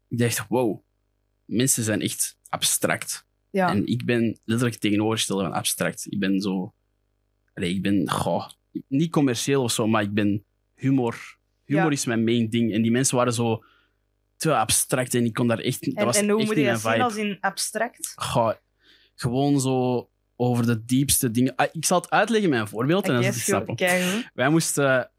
[0.08, 0.82] Ik dacht, wow,
[1.44, 3.26] mensen zijn echt abstract.
[3.50, 6.06] Ja, En ik ben letterlijk het tegenovergestelde van abstract.
[6.08, 6.74] Ik ben zo...
[7.54, 8.10] Allee, ik ben...
[8.10, 8.48] Goh,
[8.88, 11.38] niet commercieel of zo, maar ik ben humor.
[11.64, 11.90] Humor Ja.
[11.90, 12.72] is mijn main ding.
[12.72, 13.64] En die mensen waren zo
[14.36, 15.84] te abstract en ik kon daar echt...
[15.84, 18.12] Dat en, was en hoe echt moet je dat zien als in abstract?
[18.16, 18.52] Goh,
[19.14, 20.08] gewoon zo
[20.40, 21.54] over de diepste dingen.
[21.56, 23.74] Ah, ik zal het uitleggen met een voorbeeld en dan je het snappen.
[24.34, 25.10] Wij moesten...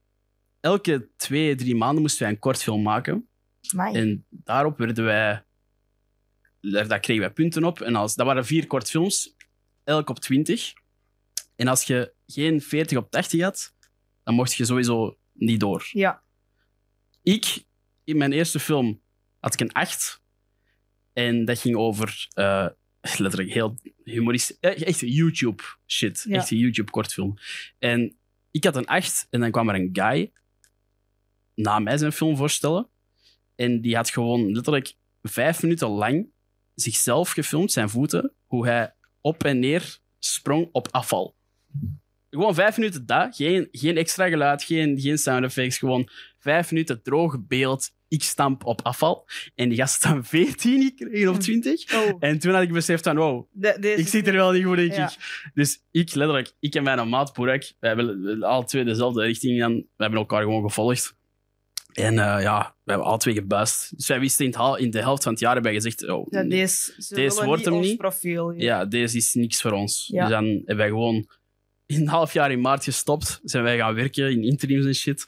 [0.60, 3.30] Elke twee, drie maanden moesten wij een kortfilm maken.
[3.74, 3.96] Amai.
[3.96, 5.44] En daarop werden wij...
[6.62, 7.82] Daar, daar kregen wij punten op.
[7.82, 9.36] En als, dat waren vier kortfilms,
[9.84, 10.74] elk op 20.
[11.56, 13.76] En als je geen 40 op 80 had,
[14.24, 15.88] dan mocht je sowieso niet door.
[15.92, 16.24] Ja,
[17.22, 17.64] Ik,
[18.04, 19.02] in mijn eerste film,
[19.40, 20.22] had ik een 8.
[21.14, 22.68] En dat ging over eh,
[23.18, 24.60] letterlijk heel humoristisch.
[24.60, 26.26] Echt YouTube shit.
[26.28, 26.36] Ja.
[26.36, 27.38] Echt een YouTube kortfilm.
[27.80, 28.16] En
[28.52, 30.32] ik had een 8 en dan kwam er een guy
[31.56, 32.90] na mij zijn film voorstellen.
[33.56, 36.28] En die had gewoon letterlijk vijf minuten lang
[36.76, 41.36] zichzelf gefilmd, zijn voeten, hoe hij op en neer sprong op afval.
[42.30, 46.10] Gewoon vijf minuten dat, geen, geen extra geluid, geen, geen sound effects, gewoon
[46.42, 49.28] vijf minuten droog beeld, ik stamp op afval.
[49.56, 51.94] En die gast had 14 gekregen of 20.
[51.96, 52.16] oh.
[52.20, 54.78] En toen had ik beseft van, wow, De- deze ik zit er wel niet goed,
[54.96, 55.10] Ja.
[55.10, 55.52] ik.
[55.54, 59.74] Dus ik, letterlijk, ik en mijn maat Boerak, we hebben alle twee dezelfde richting gedaan.
[59.76, 61.16] We hebben elkaar gewoon gevolgd.
[61.92, 63.98] En eh, ja, we hebben alle twee gebuist.
[63.98, 66.28] Dus wij wisten in, het in de helft van het jaar hebben wij gezegd, oh,
[66.30, 67.98] Ja, deze, wordt hem niet.
[67.98, 68.52] profiel.
[68.52, 70.08] ja, deze is niks voor ons.
[70.14, 70.22] Ja.
[70.22, 71.28] Dus dan hebben wij gewoon
[71.86, 73.40] in een half jaar in maart gestopt.
[73.44, 75.28] Zijn wij gaan werken in interims en shit.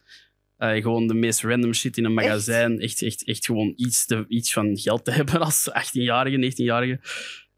[0.63, 2.79] Eh, gewoon de meest random shit in een magazijn.
[2.79, 6.99] Echt, echt, echt gewoon iets, te, iets van geld te hebben als 18-jarige, 19-jarige.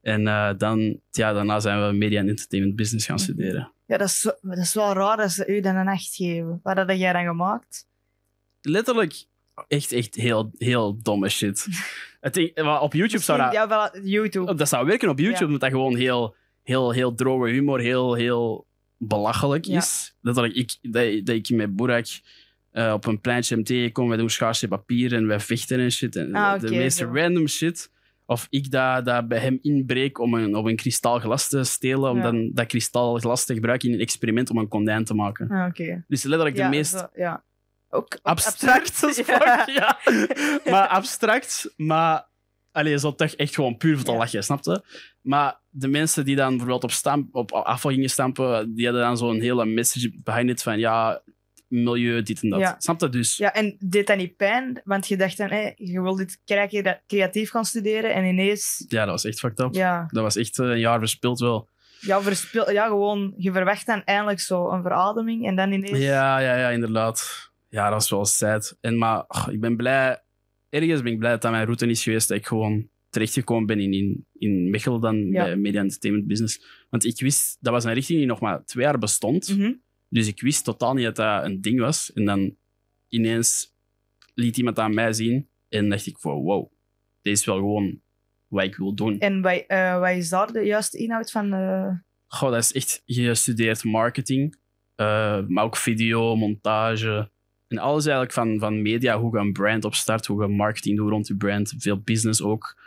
[0.01, 3.23] En eh, dan, ja, daarna zijn we media en entertainment business gaan Mhm.
[3.23, 3.71] studeren.
[3.85, 6.59] Ja, dat is, dat is wel raar dat ze u dan een echt geven.
[6.63, 7.87] Wat had jij dan gemaakt?
[8.61, 9.25] Letterlijk
[9.67, 11.67] echt, echt heel, heel domme shit.
[12.19, 13.53] Het maar op YouTube zou dat...
[13.53, 14.55] Ja, wel YouTube.
[14.55, 15.45] Dat zou werken op YouTube, Ja.
[15.45, 19.77] omdat dat gewoon heel, heel, heel droge humor, heel, heel belachelijk Ja.
[19.77, 20.15] is.
[20.21, 22.05] Letterlijk, ik, dat, dat ik met Boerak
[22.75, 26.15] eh, op een pleintje hem tegenkom, wij doen schaarse papier en wij vechten en shit.
[26.15, 27.11] En Ah, de oké, meest zo.
[27.13, 27.91] random shit.
[28.25, 32.17] Of ik dat, dat bij hem inbreek om een, om een kristalglas te stelen, om
[32.17, 32.23] Ja.
[32.23, 35.49] dan dat kristalglas te gebruiken in een experiment om een konijn te maken.
[35.49, 35.75] Ah.
[36.07, 37.43] Dus letterlijk Ja, de meest zo- ja.
[37.89, 39.25] Ook abstract fuck,
[39.79, 39.97] ja.
[40.69, 42.27] Maar abstract, maar...
[42.71, 44.83] Allee, zo toch echt gewoon puur voor te lachen, snapte?
[45.21, 49.17] Maar de mensen die dan bijvoorbeeld op, stamp, op afval gingen stampen, die hadden dan
[49.17, 51.21] zo'n hele message behind it van ja,
[51.67, 52.59] milieu, dit en dat.
[52.59, 53.07] Ja.
[53.09, 53.37] Dus?
[53.37, 54.81] Ja, en deed dat niet pijn?
[54.83, 58.85] Want je dacht dan, hé, je wil dit crea- creatief gaan studeren en ineens...
[58.87, 59.73] Ja, dat was echt fucked up.
[59.73, 61.69] Ja, Dat was echt eh, een jaar verspild wel.
[61.99, 65.97] ja, verspil, ja gewoon, je verwacht dan eindelijk zo een verademing en dan ineens...
[65.97, 67.49] Ja, ja, ja, inderdaad.
[67.69, 68.77] Ja, dat was wel sad.
[68.81, 70.19] En, maar ik ben blij...
[70.69, 73.79] Ergens ben ik blij dat dat mijn route is geweest, dat ik gewoon terechtgekomen ben
[73.79, 75.43] in, in, in Mechelen dan, Ja.
[75.43, 76.61] bij Media Entertainment Business.
[76.89, 79.57] Want ik wist, dat was een richting die nog maar twee jaar bestond.
[79.57, 79.73] Mhm.
[80.15, 82.13] Dus ik wist totaal niet dat dat een ding was.
[82.13, 82.55] En dan
[83.09, 83.73] ineens
[84.33, 85.47] liet iemand aan mij zien.
[85.69, 86.71] En dacht ik van, wow,
[87.21, 88.01] dit is wel gewoon
[88.47, 89.19] wat ik wil doen.
[89.19, 91.53] En wat, eh, wat is daar de juiste inhoud van?
[91.53, 91.89] eh,
[92.27, 94.57] Goh, dat is echt gestudeerd marketing.
[94.95, 97.29] eh, maar ook video, montage.
[97.67, 99.19] En alles eigenlijk van, van media.
[99.19, 101.73] Hoe je een brand opstart, hoe je marketing doet rond je brand.
[101.77, 102.77] Veel business ook.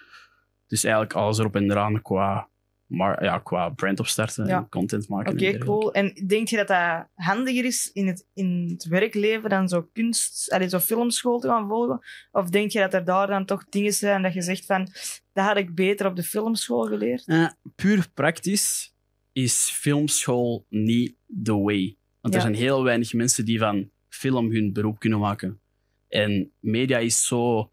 [0.67, 2.49] Dus eigenlijk alles erop en eraan qua,
[2.89, 4.57] mar ja, qua brand opstarten Ja.
[4.57, 5.33] en content maken.
[5.33, 5.93] Oké, cool.
[5.93, 10.51] En denk je dat dat handiger is in het, in het werkleven dan zo kunst,
[10.53, 12.01] allee, zo filmschool te gaan volgen?
[12.33, 14.89] Of denk je dat er daar dan toch dingen zijn dat je zegt van,
[15.33, 17.27] dat had ik beter op de filmschool geleerd?
[17.27, 18.95] Eh, puur praktisch
[19.33, 21.97] is filmschool niet the way.
[22.21, 25.61] Want er zijn heel weinig mensen die van film hun beroep kunnen maken.
[26.09, 27.71] En media is zo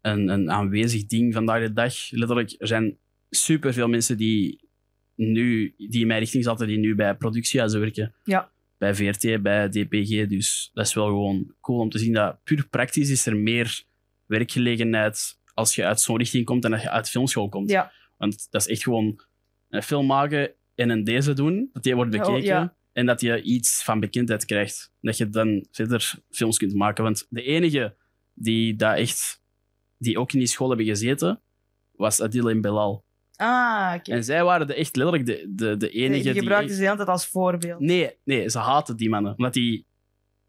[0.00, 1.94] een, een aanwezig ding vandaag de dag.
[2.10, 2.98] Letterlijk, er zijn
[3.36, 4.60] superveel mensen die
[5.14, 8.14] nu, die in mijn richting zaten, die nu bij productiehuizen werken.
[8.24, 8.50] Ja.
[8.78, 10.26] Bij VRT, bij DPG.
[10.26, 13.82] Dus dat is wel gewoon cool om te zien dat puur praktisch is er meer
[14.26, 17.70] werkgelegenheid als je uit zo'n richting komt dan als je uit filmschool komt.
[17.70, 17.92] Ja.
[18.16, 19.20] Want dat is echt gewoon
[19.68, 22.74] een film maken en een deze doen, dat die wordt Oh, bekeken ja.
[22.92, 24.92] en dat je iets van bekendheid krijgt.
[25.00, 27.04] Dat je dan verder films kunt maken.
[27.04, 27.94] Want de enige
[28.34, 29.42] die dat echt,
[29.98, 31.40] die ook in die school hebben gezeten,
[31.92, 33.04] was Adil en Belal.
[33.42, 34.10] Ah, oké.
[34.12, 36.40] En zij waren de, echt letterlijk de, de, de enige Je die...
[36.40, 37.80] gebruikt echt- ze de hele tijd als voorbeeld.
[37.80, 39.32] Nee, nee, ze haten die mannen.
[39.36, 39.84] Omdat die,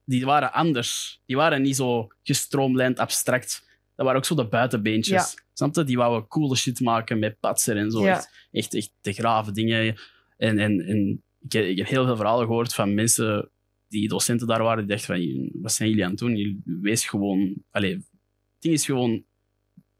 [0.05, 1.21] die waren anders.
[1.25, 3.71] Die waren niet zo gestroomlijnd, abstract.
[3.95, 5.35] Dat waren ook zo de buitenbeentjes.
[5.53, 5.83] Snap je?
[5.83, 8.03] Die wouden coole shit maken met patser en zo.
[8.03, 8.15] Ja.
[8.15, 9.95] Echt, echt, echt te grave dingen.
[10.37, 13.49] En, en, en ik, heb, ik heb heel veel verhalen gehoord van mensen
[13.87, 16.63] die docenten daar waren, die dachten van, wat zijn jullie aan het doen?
[16.81, 17.55] Wees gewoon...
[17.71, 18.05] Allee, het
[18.59, 19.23] ding is gewoon...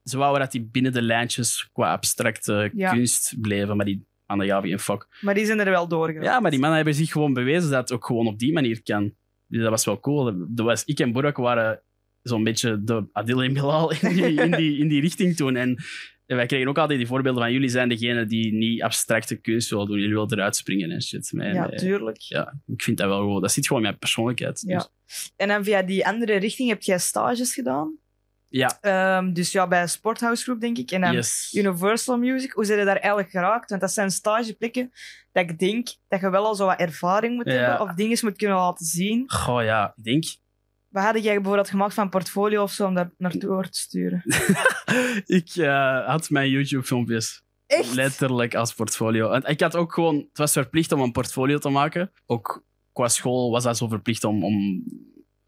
[0.03, 2.91] Ze wouden dat die binnen de lijntjes qua abstracte Ja.
[2.91, 5.17] kunst bleven, maar die mannen gaven geen fuck.
[5.21, 6.23] Maar die zijn er wel doorgegaan.
[6.23, 8.83] Ja, maar die mannen hebben zich gewoon bewezen dat het ook gewoon op die manier
[8.83, 9.13] kan.
[9.47, 10.33] Dus dat was wel cool.
[10.47, 11.83] Dat was, ik en Burak waren
[12.21, 15.55] zo'n beetje de Adil en Bilal in die, in die, in die richting toen.
[15.55, 15.83] En
[16.25, 19.87] wij kregen ook altijd die voorbeelden van jullie zijn degene die niet abstracte kunst willen
[19.87, 19.97] doen.
[19.99, 21.29] Jullie willen eruit springen en shit.
[21.35, 22.17] Ja, eh, tuurlijk.
[22.17, 23.41] ja, ik vind dat wel gewoon...
[23.41, 24.63] Dat zit gewoon in mijn persoonlijkheid.
[24.67, 24.77] Ja.
[25.05, 27.97] Dus, En dan via die andere richting heb jij stages gedaan.
[28.57, 30.91] Ja Ehm, dus ja, bij Sporthouse Group, denk ik.
[30.91, 31.53] En dan yes.
[31.53, 32.51] Universal Music.
[32.51, 33.69] Hoe zijn je daar eigenlijk geraakt?
[33.69, 34.91] Want dat zijn stageplekken
[35.31, 37.53] dat ik denk dat je wel al zo wat ervaring moet Ja.
[37.53, 39.23] hebben of dingen moet kunnen laten zien.
[39.31, 40.23] Goh, ja, ik denk...
[40.87, 44.23] Wat had jij bijvoorbeeld gemaakt van portfolio of zo om dat naartoe te sturen?
[45.39, 47.93] ik eh, had mijn YouTube-filmpjes Echt?
[47.93, 49.31] letterlijk als portfolio.
[49.31, 50.15] En ik had ook gewoon...
[50.15, 52.11] Het was verplicht om een portfolio te maken.
[52.25, 54.83] Ook qua school was dat zo verplicht om, om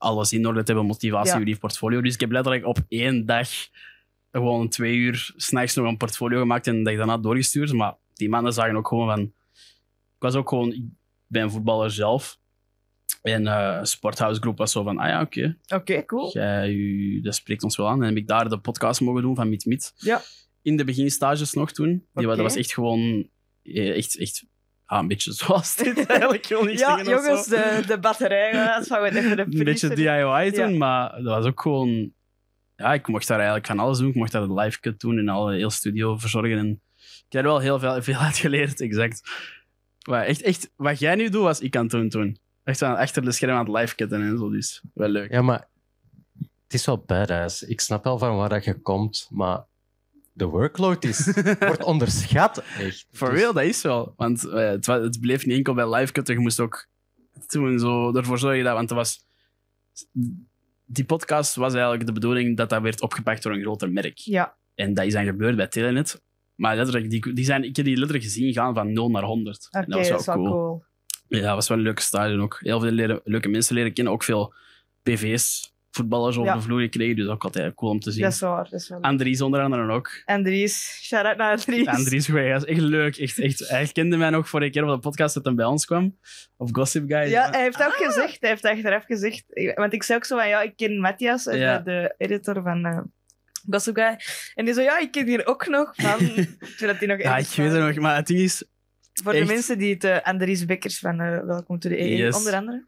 [0.06, 1.38] alles in orde te hebben, motivatie, Ja.
[1.39, 2.02] jullie portfolio.
[2.02, 3.50] Dus ik heb letterlijk op één dag
[4.32, 7.74] gewoon twee uur s'nachts nog een portfolio gemaakt en de dag daarna doorgestuurd.
[7.74, 9.22] Maar die mannen zagen ook gewoon van...
[10.15, 10.72] Ik was ook gewoon...
[10.74, 10.84] Ik
[11.28, 12.39] ben een voetballer zelf.
[13.22, 15.58] En eh Sporthouse Group was zo van, ah ja, oké.
[15.68, 16.32] Oké, cool.
[16.34, 18.02] Jij, u, dat spreekt ons wel aan.
[18.02, 19.94] En heb ik daar de podcast mogen doen van Meet Meet.
[19.98, 20.22] Ja.
[20.62, 22.06] In de beginstages nog toen.
[22.13, 22.28] Die.
[22.28, 23.30] Dat was echt gewoon...
[23.63, 24.46] eh, Echt, echt
[24.86, 26.43] ah, een beetje zoals dit eigenlijk.
[26.43, 27.56] Ik wil niet Ja, jongens, zo.
[27.56, 28.52] de, de batterij.
[28.52, 30.78] Dat gaan we even de Een beetje DIY toen, Ja.
[30.78, 32.13] maar dat was ook gewoon...
[32.76, 34.10] Ja, ik mocht daar eigenlijk van alles doen.
[34.10, 36.58] Ik mocht daar de live cut doen en alle heel studio verzorgen.
[36.58, 39.21] En ik heb er wel heel veel, veel uit geleerd, exact.
[40.10, 42.39] Maar echt, echt, wat jij nu doet, was ik aan het doen toen.
[42.63, 45.32] Echt aan, achter de scherm aan het live cutten en zo, dus wel leuk.
[45.32, 45.67] Ja, maar
[46.63, 47.63] het is wel badass.
[47.63, 49.65] Ik snap wel van waar dat je komt, maar
[50.36, 52.63] de workload is, wordt onderschat.
[52.80, 53.08] Echt.
[53.12, 54.13] For Dus- real, dat is wel.
[54.17, 56.34] Want eh, het, het bleef niet enkel bij live cutten.
[56.36, 56.88] Je moest ook
[57.48, 58.74] toen zo ervoor zorgen dat...
[58.74, 59.26] Want er was...
[60.86, 64.17] Die podcast was eigenlijk de bedoeling dat dat werd opgepakt door een groter merk.
[64.17, 66.21] Ja, En dat is dan gebeurd bij Telenet.
[66.56, 69.67] Maar letterlijk, die, die zijn, ik heb die letterlijk gezien gaan van 0 naar 100.
[69.71, 70.50] oké, en dat was wel cool.
[70.50, 70.84] cool.
[71.28, 72.58] Ja, dat was wel een leuke stage ook.
[72.60, 74.13] Heel veel leren, leuke mensen leren kennen.
[74.13, 74.54] Ook veel
[75.04, 76.55] PV's, voetballers over Ja.
[76.58, 77.15] de vloer gekregen.
[77.15, 78.23] Dus ook altijd cool om te zien.
[78.23, 78.63] Dat is waar.
[78.69, 79.08] Dat is wel leuk.
[79.10, 80.21] Andries onder andere ook.
[80.25, 80.99] Andries.
[81.03, 81.88] Shout-out naar Andries.
[81.88, 83.17] Andries Goeie, is echt leuk.
[83.17, 83.60] Echt, echt.
[83.69, 86.17] Hij kende mij nog vorige keer op de podcast dat hij bij ons kwam.
[86.58, 87.29] Of Gossip Guy.
[87.29, 88.38] Ja, hij heeft ook gezegd.
[88.39, 89.43] Hij heeft achteraf gezegd.
[89.75, 91.79] Want ik zei ook zo van, ja, ik ken Matthias, eh, Ja.
[91.79, 92.99] de editor van eh
[93.69, 94.17] Gossip Guy.
[94.55, 96.19] En die zo, ja, ik ken hier ook nog van...
[96.77, 97.95] Zodat hij nog Ja, ik ergens weet het nog.
[97.95, 98.63] Maar het ding is,
[99.23, 100.03] Voor de mensen die het...
[100.03, 102.36] eh, Andries Bekkers van eh, Welkom to the EE, Yes.
[102.38, 102.86] onder andere.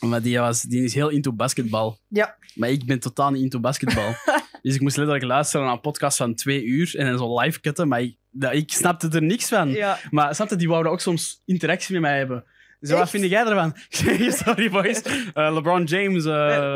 [0.00, 1.98] Maar die, was, die is heel into basketbal.
[2.08, 2.36] Ja.
[2.54, 4.14] Maar ik ben totaal niet into basketbal.
[4.62, 7.60] dus ik moest letterlijk luisteren naar een podcast van twee uur en dan zo live
[7.60, 7.88] cutten.
[7.88, 9.68] Maar ik, dat, ik snapte er niks van.
[9.68, 12.44] Ja, Maar snapte, die wouden ook soms interactie met mij hebben.
[12.80, 13.74] Dus wat vind jij ervan?
[14.44, 15.02] Sorry boys.
[15.34, 16.32] Eh, LeBron James, eh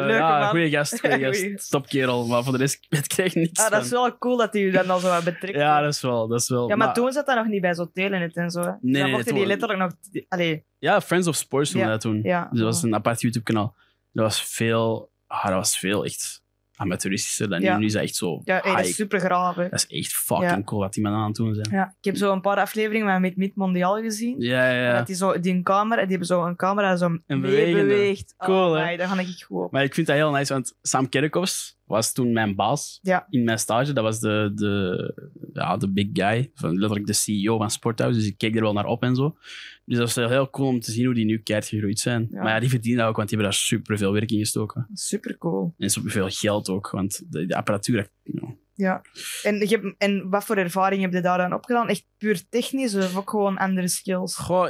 [0.09, 0.49] ja, man.
[0.49, 1.47] goeie gast, goeie gast.
[1.67, 2.27] Stopkerel.
[2.27, 4.71] Maar voor de rest, ik krijg niks ah, dat is wel cool dat hij je
[4.71, 5.59] dan al zo wat betrekt.
[5.59, 6.29] Ja, dat is wel.
[6.29, 8.61] Dat is wel Ja, maar, toen zat dat nog niet bij zo'n telenet en zo.
[8.61, 8.67] hè.
[8.67, 9.93] nee, dan nee, mochten die letterlijk nog...
[10.29, 12.21] Allee, Ja, Friends of Sports noemde Ja, dat toen.
[12.23, 12.49] ja.
[12.51, 13.75] Dus dat was een apart YouTube-kanaal.
[14.13, 16.43] Dat was veel, ah, dat was veel echt
[16.81, 17.73] amateuristischer dan Ja.
[17.75, 17.79] nu.
[17.81, 19.57] Nu is dat echt zo Ja, dat is super graaf.
[19.57, 19.69] hè.
[19.69, 20.63] Dat is echt fucking Ja.
[20.65, 21.69] cool wat die mannen aan het doen zijn.
[21.71, 24.35] Ja, ik heb zo een paar afleveringen met Meet Mondial gezien.
[24.39, 24.97] Ja, ja.
[24.97, 27.81] Dat die, zo, die een camera, die hebben zo een camera zo Een mee bewegende.
[27.87, 28.35] beweegt.
[28.39, 28.81] Cool, hè?
[28.83, 29.73] oh, my, daar ga ik goed op.
[29.73, 33.27] Maar ik vind dat heel nice, want Sam Kerkhoffs was toen mijn baas Ja.
[33.31, 33.93] in mijn stage.
[33.93, 38.19] Dat was de, de, ja, de big guy, van letterlijk de CEO van Sporthouse.
[38.19, 39.37] Dus ik keek er wel naar op en zo.
[39.85, 42.27] Dus dat was wel heel cool om te zien hoe die nu keihard gegroeid zijn.
[42.31, 42.43] Ja.
[42.43, 44.87] Maar ja, die verdienen dat ook, want die hebben daar super veel werk in gestoken.
[44.93, 45.75] Super cool.
[45.79, 49.03] En superveel geld ook, want de, de apparatuur, you know, Ja.
[49.43, 51.89] En, je hebt, en wat voor ervaring heb je daar dan opgedaan?
[51.89, 54.37] Echt puur technisch of ook gewoon andere skills?
[54.37, 54.69] Goh,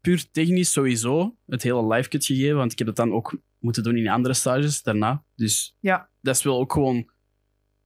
[0.00, 3.82] puur technisch sowieso het hele live cut gegeven, want ik heb het dan ook moeten
[3.82, 5.24] doen in andere stages daarna.
[5.34, 6.08] Dus Ja.
[6.20, 7.10] dat is wel ook gewoon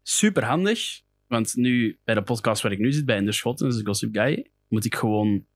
[0.02, 1.00] super handig.
[1.26, 4.50] Want nu, bij de podcast waar ik nu zit, bij Ender Schotten, dus Gossip Guy,
[4.68, 5.46] moet ik gewoon...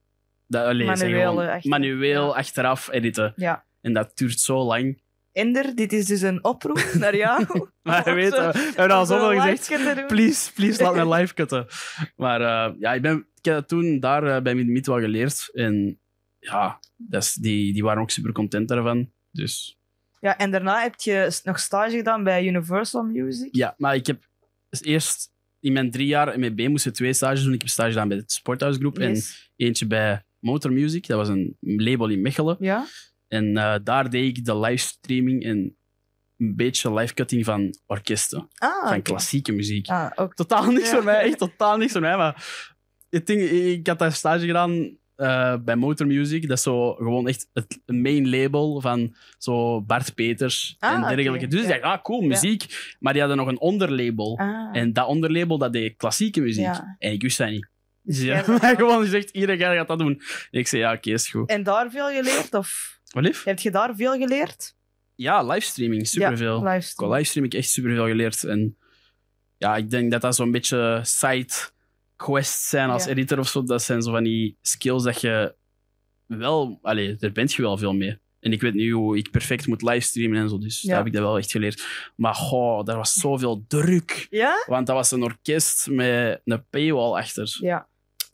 [0.47, 2.33] Dat, allee, zeg Manueel, manueel Ja.
[2.35, 3.33] achteraf editen.
[3.35, 3.65] Ja.
[3.81, 5.01] En dat duurt zo lang.
[5.31, 7.45] Ender, dit is dus een oproep naar jou.
[7.81, 10.07] Maar je weet, zo- we hebben al zoveel gezegd.
[10.07, 11.67] Please, please, laat me live cutten.
[12.15, 15.49] Maar eh, ja, ik, ben, ik heb dat toen daar eh, bij Meet wel geleerd.
[15.53, 15.99] En
[16.39, 19.11] ja, dat is, die, die waren ook super content daarvan.
[19.31, 19.77] Dus
[20.19, 23.55] Ja, en daarna heb je nog stage gedaan bij Universal Music.
[23.55, 24.23] ja, maar ik heb
[24.69, 27.53] dus eerst in mijn drie jaar MEB moesten twee stages doen.
[27.53, 29.51] Ik heb stage gedaan bij het Sporthuisgroep en Yes.
[29.55, 31.07] eentje bij Motor Music.
[31.07, 32.55] Dat was een label in Mechelen.
[32.59, 32.85] Ja?
[33.27, 35.75] En eh, daar deed ik de livestreaming en
[36.37, 38.47] een beetje livecutting van orkesten.
[38.55, 39.87] Ah, Van klassieke muziek.
[39.87, 40.35] Ah, ook.
[40.35, 40.95] Totaal niks Ja.
[40.95, 42.17] voor mij, echt totaal niks voor mij.
[42.17, 42.65] Maar
[43.09, 46.47] het ding, ik had daar stage gedaan eh, bij Motor Music.
[46.47, 51.47] Dat is zo gewoon echt het main label van zo Bart Peters Ah, en dergelijke.
[51.47, 51.73] Dus ik Ja.
[51.79, 52.95] dacht, ah, cool, muziek.
[52.99, 54.37] Maar die hadden nog een onderlabel.
[54.39, 54.69] Ah.
[54.77, 56.63] En dat onderlabel, dat deed klassieke muziek.
[56.65, 56.95] Ja.
[56.99, 57.67] En ik wist dat niet.
[58.03, 58.23] Dus
[58.59, 60.21] mij gewoon gezegd, iedereen gaat dat doen.
[60.51, 61.49] En ik zei, ja, oké, is goed.
[61.49, 62.53] En daar veel geleerd?
[62.53, 63.43] Of Wat lief?
[63.43, 64.75] heb je daar veel geleerd?
[65.15, 66.55] Ja, livestreaming, superveel.
[66.55, 67.11] Ja, Qua livestream.
[67.11, 68.43] livestream heb ik echt superveel geleerd.
[68.43, 68.77] En
[69.57, 71.53] ja, ik denk dat dat zo'n beetje side
[72.17, 73.09] quests zijn als Ja.
[73.11, 73.63] editor of zo.
[73.63, 75.55] Dat zijn zo van die skills dat je
[76.25, 76.79] wel...
[76.81, 78.19] Allee, daar bent je wel veel mee.
[78.39, 80.57] En ik weet nu hoe ik perfect moet livestreamen en zo.
[80.57, 80.87] Dus Ja.
[80.87, 81.85] daar heb ik dat wel echt geleerd.
[82.15, 84.27] Maar goh, daar was zoveel druk.
[84.29, 84.63] Ja?
[84.67, 87.57] Want dat was een orkest met een paywall achter.
[87.61, 87.87] Ja.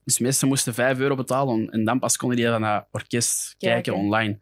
[0.03, 3.81] Dus mensen moesten 5 euro betalen en dan pas konden die naar het orkest kijken,
[3.83, 4.03] Kijken.
[4.05, 4.39] online.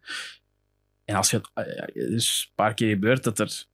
[1.04, 3.64] En als je het eh, het is een paar keer gebeurd dat er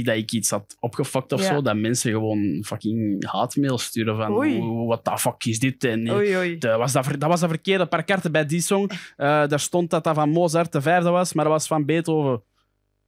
[0.00, 1.54] dat ik iets had opgefokt of Ja.
[1.54, 5.84] zo, dat mensen gewoon fucking haatmail sturen van wat de fuck is dit?
[5.84, 6.58] En Oei, oei.
[6.58, 8.90] de- was dat, dat was dat verkeerde paar kaarten bij die song.
[9.16, 12.42] Eh, daar stond dat dat van Mozart de vijfde was, maar dat was van Beethoven.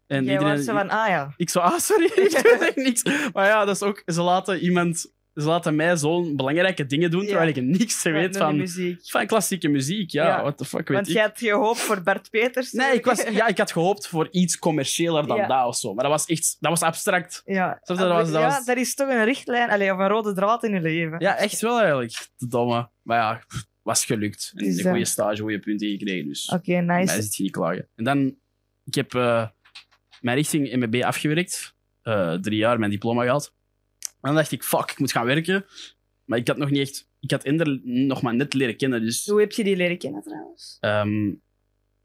[0.07, 1.33] En Jij was zo van, ah ja.
[1.37, 3.03] ik zo, ah, sorry, ik echt niks.
[3.33, 7.27] Maar ja, dat is ook, ze laten iemand, ze laten mij zo'n belangrijke dingen doen,
[7.27, 9.01] terwijl ik niks weet van, muziek.
[9.11, 10.11] van klassieke muziek.
[10.11, 10.40] Ja, Ja.
[10.42, 11.14] what the fuck, weet Want ik.
[11.14, 12.73] jij had gehoopt voor Bert Peters.
[12.73, 15.94] Nee, ik, was, ja, ik had gehoopt voor iets commerciëler dan dat of zo.
[15.94, 17.42] Maar dat was echt, dat was abstract.
[17.44, 20.33] Ja, dat was- dat ja was- dat is toch een richtlijn, allee, of een rode
[20.35, 21.16] draad in je leven.
[21.18, 22.12] Ja, echt wel eigenlijk.
[22.37, 22.88] Te domme.
[23.03, 23.42] Maar ja,
[23.83, 24.53] was gelukt.
[24.55, 26.27] En Dus, een eh, goede stage, goede punten gekregen.
[26.29, 27.23] Dus Oké, bij mij nice.
[27.23, 27.88] zit je niet klagen.
[27.94, 28.37] En dan,
[28.85, 29.47] ik heb eh,
[30.20, 31.75] mijn richting MEB afgewerkt.
[32.03, 33.55] Eh, drie jaar mijn diploma gehaald.
[34.24, 35.64] En dan dacht ik, fuck, ik moet gaan werken.
[36.24, 37.08] Maar ik had nog niet echt...
[37.20, 39.00] Ik had Ender nog maar net leren kennen.
[39.00, 40.76] Dus Hoe heb je die leren kennen trouwens?
[40.80, 41.32] ehm,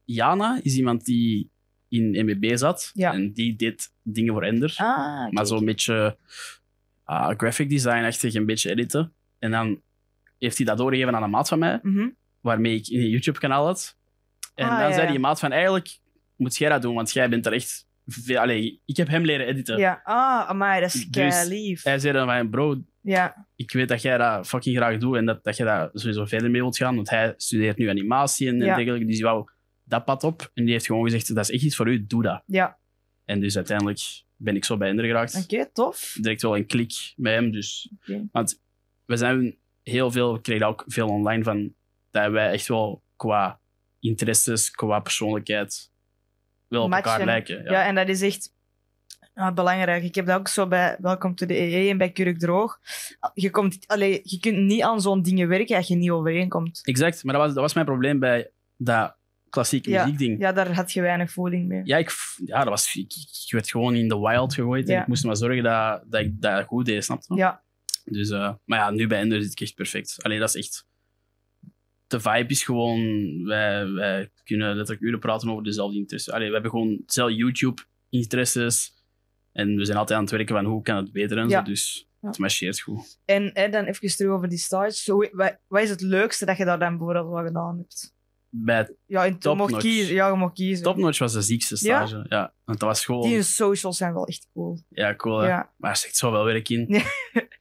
[0.04, 1.50] Jana is iemand die
[1.90, 2.92] in MEB zat.
[2.94, 3.14] Ja.
[3.14, 4.74] En die deed dingen voor Ender.
[4.78, 5.32] Ah.
[5.32, 6.18] Maar zo'n beetje
[7.04, 9.14] ah, graphic design-achtig, een beetje editen.
[9.40, 9.82] En dan
[10.40, 12.08] heeft hij dat doorgegeven aan een maat van mij, Mhm.
[12.42, 13.98] waarmee ik een YouTube-kanaal had.
[14.56, 16.00] En Ah, dan ja, zei die maat van, eigenlijk
[16.36, 17.88] moet jij dat doen, want jij bent er echt...
[18.12, 19.78] Veel, allee, ik heb hem leren editen.
[19.78, 21.84] Ja, ah, amai, dat is Dus- lief.
[21.84, 25.26] Hij zei dan van, bro, Ja, ik weet dat jij dat fucking graag doet en
[25.26, 28.60] dat, dat je daar sowieso verder mee wilt gaan, want hij studeert nu animatie en,
[28.60, 29.50] dergelijke, dus die wou
[29.84, 30.52] dat pad op.
[30.54, 32.44] En die heeft gewoon gezegd, dat is echt iets voor u, doe dat.
[32.46, 32.78] ja.
[33.26, 34.00] En dus uiteindelijk
[34.36, 35.36] ben ik zo bij Ender geraakt.
[35.44, 36.16] Oké, tof.
[36.22, 37.92] Direct wel een klik bij hem, dus.
[38.32, 38.62] Want
[39.06, 41.74] we zijn heel veel, ik kreeg ook veel online van
[42.12, 43.60] dat wij echt wel qua
[44.00, 45.92] interesses, qua persoonlijkheid
[46.70, 47.64] wel op elkaar lijken.
[47.64, 47.72] Ja.
[47.72, 47.86] Ja.
[47.86, 48.54] en dat is echt
[49.34, 50.04] ah, belangrijk.
[50.04, 52.80] Ik heb dat ook zo bij Welkom to the EE en bij Kurk Droog.
[53.34, 56.80] Je, komt, allee, je kunt niet aan zo'n dingen werken als je niet overeenkomt.
[56.84, 59.18] Exact, maar dat was, dat was mijn probleem bij dat
[59.50, 60.04] klassieke Ja.
[60.04, 60.40] muziekding.
[60.40, 61.82] Ja, Ja, daar had je weinig voeling mee.
[61.84, 62.12] ik,
[62.46, 63.14] ja, dat was, ik,
[63.46, 65.02] ik werd gewoon in de wild gegooid en Ja.
[65.02, 67.36] ik moest maar zorgen dat, dat ik dat goed deed, snap je?
[67.36, 67.64] Ja,
[68.06, 70.16] Dus, eh, maar ja, nu bij Ender zit ik echt perfect.
[70.24, 70.88] Alleen dat is echt...
[72.10, 73.00] De vibe is gewoon...
[73.46, 76.34] Wij, wij kunnen letterlijk uren praten over dezelfde interesses.
[76.34, 78.92] Allee, we hebben gewoon dezelfde YouTube-interesses.
[79.52, 81.58] En we zijn altijd aan het werken van hoe kan het beter en Ja.
[81.58, 81.72] zo.
[81.72, 82.28] Dus Ja.
[82.28, 83.20] het marcheert goed.
[83.26, 84.92] en hè, dan even terug over die stage.
[84.94, 88.14] Zo, wat, wat is het leukste dat je daar dan bijvoorbeeld wel gedaan hebt?
[88.52, 89.84] Bij Ja, in, mocht notch.
[89.84, 90.14] kiezen.
[90.16, 90.84] Ja, je mocht kiezen.
[90.84, 92.26] Topnotch was de ziekste stage.
[92.30, 92.54] Ja?
[92.64, 93.30] Want dat was gewoon...
[93.30, 94.80] Die socials zijn wel echt cool.
[94.90, 95.38] Ja, cool.
[95.40, 95.48] hè.
[95.48, 95.72] Ja.
[95.78, 96.88] Maar er zit zoveel werk in.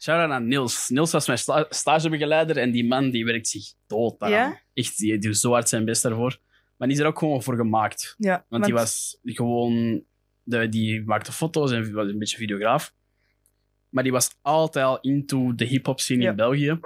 [0.02, 0.88] Shout-out aan Niels.
[0.88, 4.30] Niels was mijn sta- stagebegeleider en die man die werkt zich dood aan.
[4.30, 4.60] Ja?
[4.74, 6.38] Echt, die doet zo hard zijn best daarvoor.
[6.76, 8.14] Maar die is er ook gewoon voor gemaakt.
[8.18, 10.02] Ja, Want die was gewoon...
[10.42, 12.94] De, die maakte foto's en was een beetje videograaf.
[13.88, 16.80] Maar die was altijd al into de hip-hop scene in België.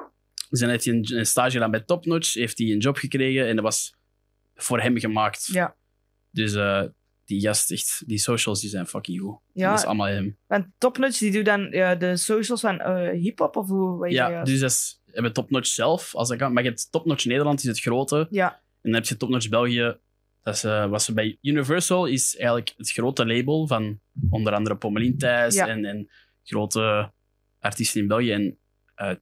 [0.53, 2.96] Dus dan heeft hij een, een stage gedaan bij Top Notch, heeft hij een job
[2.96, 3.94] gekregen en dat was
[4.55, 5.46] voor hem gemaakt.
[5.46, 5.76] Ja,
[6.30, 6.82] Dus eh,
[7.24, 9.38] die gast echt, die socials die zijn fucking goed.
[9.53, 10.36] Ja, Dat is allemaal hem.
[10.46, 14.16] want Topnotch die doet dan ja, de socials van eh hip-hop of hoe weet je
[14.16, 14.46] Ja, dat?
[14.46, 16.53] dus dat is, hebben Topnotch zelf, als dat kan.
[16.53, 18.26] Maar je hebt Topnotch Nederland, is het grote.
[18.30, 19.96] Ja, En dan heb je Topnotch België.
[20.42, 24.00] Dat is, eh, ze bij Universal is eigenlijk het grote label van
[24.30, 25.66] onder andere Pommelien Thijs Ja.
[25.68, 26.11] en, en
[26.44, 27.12] grote
[27.61, 28.32] artiesten in België.
[28.32, 28.59] En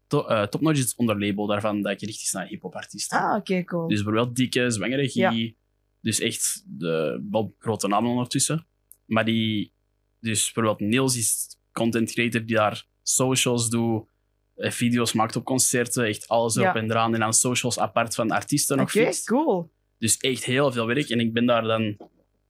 [0.06, 3.18] to, eh, Topnotch is het onderlabel daarvan dat gericht is naar hip-hop artiesten.
[3.18, 3.88] ah, oké, cool.
[3.88, 5.54] Dus bijvoorbeeld Dikke, Zwangere Guy.
[6.00, 8.66] Dus echt de, wel grote namen ondertussen.
[9.06, 9.72] Maar die...
[10.20, 14.08] Dus bijvoorbeeld Niels is content creator die daar socials doet,
[14.54, 16.80] eh, video's maakt op concerten, echt alles erop Ja.
[16.80, 17.14] en eraan.
[17.14, 19.26] En dan socials apart van artiesten nog Oké, fixt.
[19.26, 19.70] cool.
[19.98, 21.08] Dus echt heel veel werk.
[21.08, 21.96] En ik ben daar dan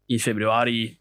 [0.06, 0.98] in februari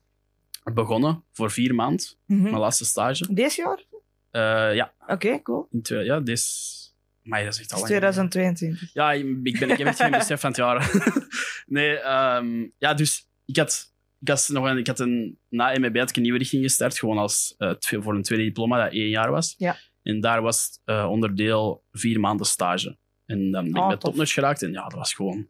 [0.74, 2.06] begonnen voor vier maanden.
[2.26, 2.42] Mhm.
[2.42, 3.34] Mijn laatste stage.
[3.34, 3.84] Deze jaar?
[4.32, 5.68] Eh, ja, Oké, cool.
[5.72, 6.78] in twee, ja, dit is...
[7.24, 8.30] Maar dat is echt al is lang geleden.
[8.30, 8.94] 2022.
[8.94, 10.92] Ja, ik, ben, ik heb echt geen besef van het jaar.
[11.66, 15.98] nee, ehm, ja, dus ik had, ik had nog een, ik had een, na MEB
[15.98, 19.10] had ik een nieuwe richting gestart, gewoon als, twe- voor een tweede diploma dat één
[19.10, 19.56] jaar was.
[19.58, 19.78] Ja.
[20.04, 22.98] En daar was eh, onderdeel vier maanden stage.
[23.26, 24.00] En dan ben ik Oh, tof.
[24.00, 25.48] Topnotch geraakt en ja, dat was gewoon, dat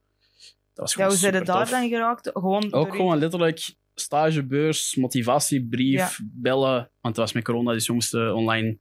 [0.73, 2.29] was Ja, gewoon hoe zijn daar dan geraakt?
[2.33, 6.77] Gewoon Ook gewoon letterlijk stagebeurs, motivatiebrief, bellen.
[7.01, 8.77] Want het was met corona, dus we moesten online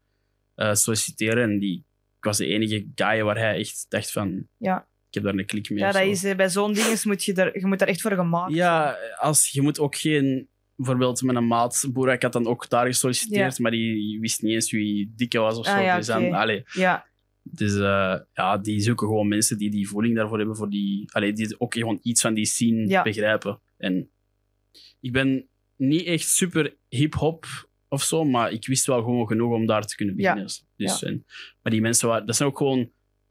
[0.54, 1.42] eh, solliciteren.
[1.50, 1.84] En die,
[2.18, 4.46] ik was de enige guy waar hij echt dacht van...
[4.56, 4.88] Ja.
[5.08, 5.78] Ik heb daar een klik mee.
[5.78, 8.12] Ja, dat is, eh, bij zo'n ding moet je, daar, je moet daar echt voor
[8.12, 10.48] gemaakt Ja, als, je moet ook geen...
[10.76, 14.70] Bijvoorbeeld met een maat, Boerak had dan ook daar gesolliciteerd, maar die wist niet eens
[14.70, 15.80] wie dikke was of Ah, zo.
[15.82, 17.06] ja, dus dan, allee, Ja,
[17.42, 21.32] dus eh, ja, die zoeken gewoon mensen die die voeling daarvoor hebben, voor die, allee,
[21.32, 23.60] die ook gewoon iets van die scene begrijpen.
[23.76, 24.10] En
[25.00, 27.46] ik ben niet echt super hip-hop
[27.88, 30.32] of zo, maar ik wist wel gewoon genoeg om daar te kunnen Ja.
[30.34, 30.54] beginnen.
[30.76, 31.24] Dus, en,
[31.62, 32.90] maar die mensen, waren, dat zijn ook gewoon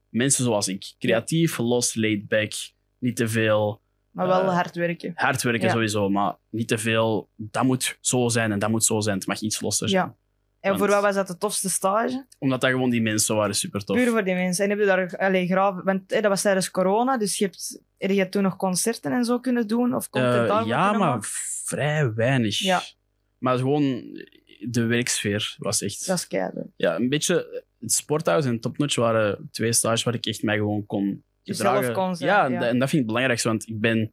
[0.09, 0.93] mensen zoals ik.
[0.99, 2.51] Creatief, los, laid back,
[2.97, 3.81] niet te veel.
[4.11, 5.11] maar wel Eh, hard werken.
[5.15, 5.73] Hard werken Ja.
[5.73, 7.29] sowieso, maar niet te veel.
[7.35, 9.17] Dat moet zo zijn en dat moet zo zijn.
[9.17, 10.05] Het mag iets losser zijn.
[10.05, 10.15] Ja.
[10.59, 12.25] En want- voor wat was dat de tofste stage?
[12.39, 13.97] Omdat dat gewoon die mensen waren super tof.
[13.97, 14.63] Puur voor die mensen.
[14.63, 17.81] En heb je daar allee, graaf, want eh, dat was tijdens corona, dus je hebt,
[17.97, 19.95] heb je toen nog concerten en zo kunnen doen?
[19.95, 21.29] Of content Eh, daarvoor ja, maar maken?
[21.65, 22.59] vrij weinig.
[22.59, 22.81] Ja.
[23.37, 24.03] Maar gewoon
[24.59, 26.07] de werksfeer was echt...
[26.07, 26.55] Dat is keihard.
[26.75, 27.65] Ja, een beetje...
[27.79, 31.93] Het sporthuis en Topnotch waren twee stages waar ik echt mij gewoon kon gedragen.
[31.93, 32.45] kon zijn, ja, ja.
[32.45, 34.11] En, dat- en dat vind ik het belangrijkste, want ik ben,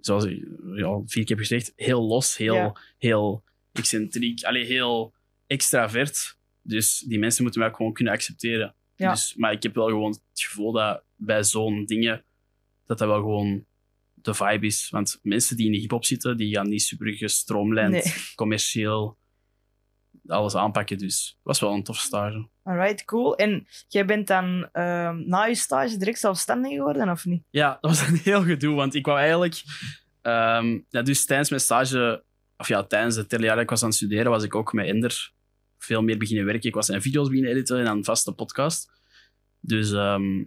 [0.00, 2.76] zoals ik ja, vier keer heb gezegd, heel los, heel, Ja.
[2.98, 3.42] heel
[3.72, 5.14] excentriek, allee, heel
[5.46, 6.38] extravert.
[6.62, 8.74] Dus die mensen moeten mij ook gewoon kunnen accepteren.
[8.96, 9.10] Ja.
[9.10, 12.24] Dus, maar ik heb wel gewoon het gevoel dat bij zo'n dingen,
[12.86, 13.64] dat dat wel gewoon
[14.14, 14.88] de vibe is.
[14.90, 18.02] Want mensen die in de hip-hop zitten, die gaan niet super gestroomlijnd, Nee.
[18.34, 19.18] commercieel
[20.26, 20.98] alles aanpakken.
[20.98, 22.48] Dus het was wel een tof stage.
[22.62, 23.36] Alright, cool.
[23.36, 27.42] En jij bent dan ehm, na je stage direct zelfstandig geworden, of niet?
[27.50, 29.62] Ja, dat was een heel gedoe, want ik wou eigenlijk...
[30.22, 32.24] ehm, ja, dus tijdens mijn stage,
[32.56, 34.72] of ja, tijdens het hele jaar dat ik was aan het studeren, was ik ook
[34.72, 35.34] met Ender
[35.78, 36.68] veel meer beginnen werken.
[36.68, 38.90] Ik was zijn video's beginnen editen en dan vaste podcast.
[39.60, 40.44] Dus ehm,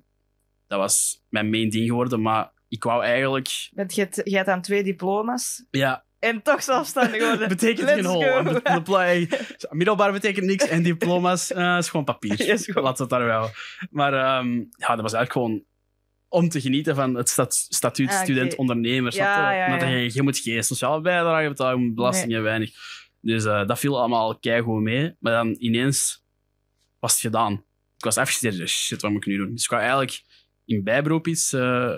[0.68, 3.48] dat was mijn main ding geworden, maar ik wou eigenlijk...
[3.48, 7.48] Je hebt, je hebt dan twee diploma's Ja, en toch zelfstandig worden.
[7.58, 8.24] betekent Let's geen hol.
[8.24, 9.28] Een
[9.78, 12.38] Middelbaar betekent niks en diploma's eh, is gewoon papier.
[12.66, 12.84] Goed.
[12.84, 13.50] Laat het daar wel.
[13.90, 15.64] Maar ehm, ja, dat was eigenlijk gewoon
[16.28, 18.24] om te genieten van het stat statuut Ah, oké.
[18.24, 19.12] student-ondernemer.
[19.12, 19.58] snap Ja, je?
[19.58, 19.96] ja, Omdat ja.
[19.96, 22.72] Je, je moet geen sociale bijdrage betalen, belastingen weinig.
[23.22, 25.16] Dus eh, dat viel allemaal keigoed mee.
[25.20, 26.24] Maar dan ineens
[27.00, 27.54] was het gedaan.
[27.98, 29.52] Ik was afgestudeerd, dus shit, wat moet ik nu doen?
[29.52, 30.24] Dus ik wou eigenlijk
[30.66, 31.96] in bijberoep iets eh,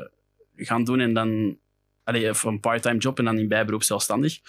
[0.56, 1.60] gaan doen en dan...
[2.04, 4.40] Allee, of een part-time job en dan in bijberoep zelfstandig.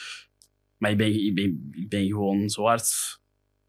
[0.76, 3.20] Maar ik ben, ik ben, ik ben gewoon zo hard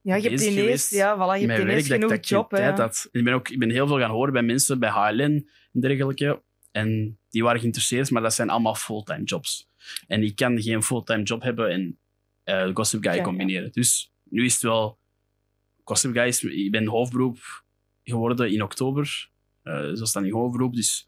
[0.02, 2.52] Ja, je hebt ineens, ja, voilà, je hebt ineens werk dat, genoeg dat job.
[2.52, 2.78] ja.
[2.78, 5.80] En ik ben, ook, ik ben heel veel gaan horen bij mensen bij HLN en
[5.80, 6.42] dergelijke.
[6.72, 9.70] En die waren geïnteresseerd, maar dat zijn allemaal fulltime jobs.
[10.08, 12.00] En ik kan geen fulltime job hebben en
[12.44, 13.24] eh Gossip Guy Ja, ja.
[13.24, 13.72] combineren.
[13.72, 14.98] Dus nu is het wel...
[15.84, 16.44] Gossip Guy is...
[16.44, 17.64] Ik ben hoofdberoep
[18.04, 19.30] geworden in oktober.
[19.64, 21.08] Eh zo staan in hoofdberoep, dus...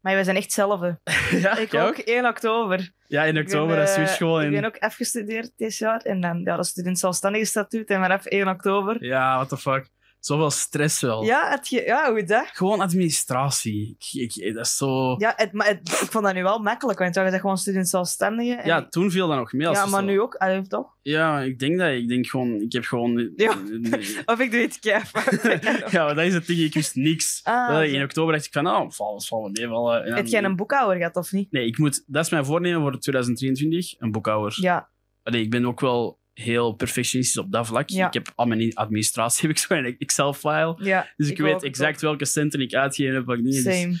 [0.00, 1.00] Maar we zijn echt hetzelfde.
[1.30, 2.92] ja, Ik ook, 1 oktober.
[3.06, 4.52] Ja, in Ik oktober, dat eh, switch gewoon Ik in...
[4.52, 6.00] ben ook afgestudeerd dit jaar.
[6.00, 7.88] En dan ja, dat student zelfstandige statuut.
[7.88, 9.04] En vanaf 1 oktober.
[9.04, 9.88] Ja, what the fuck.
[10.20, 11.24] Zoveel stress wel.
[11.24, 12.46] Ja, het ge- ja hoe dat?
[12.52, 13.96] Gewoon administratie.
[13.98, 15.14] Ik, ik, dat is zo...
[15.18, 16.98] Ja, het, maar het- ik vond dat nu wel makkelijk.
[16.98, 18.54] Want je bent gewoon student zelfstandige.
[18.54, 19.68] en Ja, toen viel dat nog mee.
[19.68, 20.34] als ja maar zo- nu ook.
[20.34, 20.96] Allee, toch?
[21.02, 21.90] Ja, ik denk dat.
[21.90, 22.60] Ik denk gewoon...
[22.60, 23.32] Ik heb gewoon...
[23.36, 23.54] Ja.
[24.32, 25.42] Of ik doe het keihard.
[25.92, 26.58] ja, maar dat is het ding.
[26.60, 27.40] Ik wist niks.
[27.42, 27.94] Ah, Dat ik zo.
[27.96, 30.00] in oktober dacht ik van, nou, valt val wel meevallen.
[30.00, 31.52] En dan- Heb jij een boekhouder gehad, of niet?
[31.52, 32.02] Nee, ik moet...
[32.06, 33.94] Dat is mijn voornemen voor 2023.
[34.00, 34.56] Een boekhouder.
[34.60, 34.88] Ja.
[35.22, 37.88] Allee, ik ben ook wel heel perfectionistisch op dat vlak.
[37.88, 38.06] Ja.
[38.06, 40.76] Ik heb al mijn administratie heb ik zo in een Excel-file.
[40.78, 41.62] ja Dus ik, weet ook.
[41.62, 43.26] exact welke centen ik uitgegeven heb.
[43.44, 43.98] Dus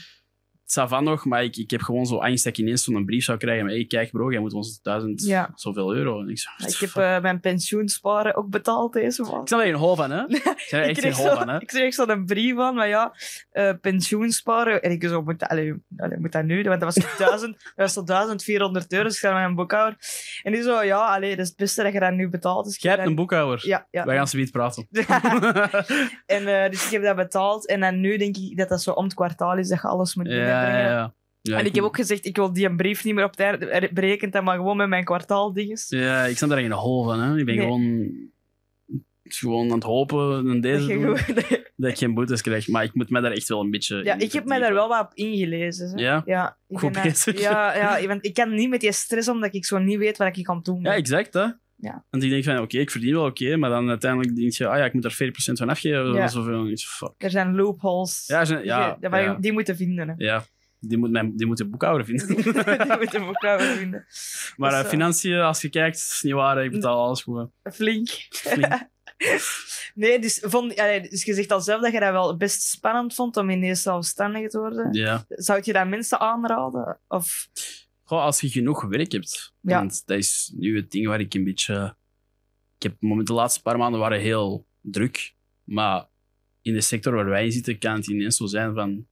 [0.70, 0.86] Same.
[0.86, 3.24] ça van nog, maar ik, ik heb gewoon zo angst dat ik ineens zo'n brief
[3.24, 3.64] zou krijgen.
[3.64, 5.50] Maar hey, kijk bro, jij moet ons duizend Ja.
[5.54, 6.20] zoveel euro.
[6.20, 9.40] En ik, zo, Ik heb eh, mijn pensioensparen ook betaald deze maand.
[9.40, 10.22] ik snap er geen hol van, hè?
[10.28, 11.60] Ik er echt kreeg, hol van, hè?
[11.60, 13.12] ik kreeg zo'n brief van, maar ja,
[13.50, 14.82] eh pensioensparen.
[14.82, 15.74] En ik zo, moet, allee,
[16.18, 16.62] moet dat nu?
[16.62, 19.98] Want dat was 1000, dat was tot 1400 euro, dus ik ga naar mijn boekhouder.
[20.42, 22.64] En die zo, ja, allee, dat is het beste dat je dat nu betaalt.
[22.64, 23.66] Dus Jij heb hebt een boekhouder.
[23.66, 24.04] Ja, ja.
[24.04, 24.86] Wij gaan zoiets praten.
[26.26, 27.66] en, eh, dus ik heb dat betaald.
[27.66, 30.14] En dan nu denk ik dat dat zo om het kwartaal is dat je alles
[30.14, 30.59] moet ja, binnenbrengen.
[30.68, 31.14] Ja, ja.
[31.42, 33.62] Ja, en ik heb ook gezegd, ik wil die een brief niet meer op tijd
[33.62, 35.88] er- berekend, dat maar gewoon met mijn kwartaaldinges.
[35.88, 37.38] Ja, ik snap er geen hol van, hè?
[37.38, 37.64] Ik ben Nee.
[37.64, 38.10] gewoon,
[39.22, 41.44] gewoon aan het hopen en Dat deze je doen, gewoon-
[41.76, 42.68] dat ik geen boetes krijg.
[42.68, 44.88] Maar ik moet mij daar echt wel een beetje Ja, ik heb mij daar wel
[44.88, 45.88] wat op ingelezen.
[45.90, 46.02] hè.
[46.02, 46.22] Ja?
[46.24, 47.40] Ja, ik Goed daar- bezig.
[47.40, 50.36] Ja, ja, want ik kan niet met die stress omdat ik zo niet weet wat
[50.36, 50.80] ik kan doen.
[50.82, 51.46] Ja, exact, hè?
[51.80, 52.04] Ja.
[52.10, 54.78] Want ik denk van, oké, ik verdien wel oké, maar dan uiteindelijk denk je, ah
[54.78, 56.12] ja, ik moet er 40% van afgeven.
[56.12, 56.28] Ja.
[56.28, 56.68] Zoveel.
[56.68, 57.12] Iets, fuck.
[57.16, 58.24] Er zijn loopholes.
[58.26, 59.34] Ja, zijn- ja, die, die, ja.
[59.34, 60.08] die moeten vinden.
[60.08, 60.14] Hè.
[60.16, 60.44] Ja,
[60.78, 62.26] die moet, mijn, die moet de boekhouder vinden.
[62.36, 64.06] die moeten elkaar vinden.
[64.56, 66.64] maar Dus, financiën, als je kijkt, is niet waar.
[66.64, 67.52] Ik betaal alles gewoon.
[67.72, 68.08] Flink.
[68.30, 68.88] Flink.
[69.94, 73.14] nee, dus, vond, allee, dus je zegt al zelf dat je dat wel best spannend
[73.14, 74.92] vond om ineens zelfstandig te worden.
[74.92, 75.24] Ja.
[75.28, 77.00] Zou je dat mensen aanraden?
[77.08, 77.48] Of,
[78.10, 79.52] Goh, als je genoeg werk hebt.
[79.60, 79.78] Ja.
[79.78, 81.96] Want dat is nu het ding waar ik een beetje...
[82.76, 85.34] Ik heb moment, de laatste paar maanden waren heel druk.
[85.64, 86.06] Maar
[86.62, 89.06] in de sector waar wij in zitten, kan het ineens zo zijn van...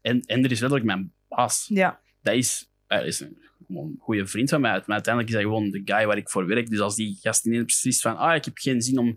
[0.00, 1.66] En, en er is letterlijk mijn baas.
[1.68, 4.70] ja, Dat is, hij is een, goede vriend van mij.
[4.70, 6.70] Maar uiteindelijk is hij gewoon de guy waar ik voor werk.
[6.70, 8.16] Dus als die gast ineens beslist van...
[8.16, 9.16] Ah, ik heb geen zin om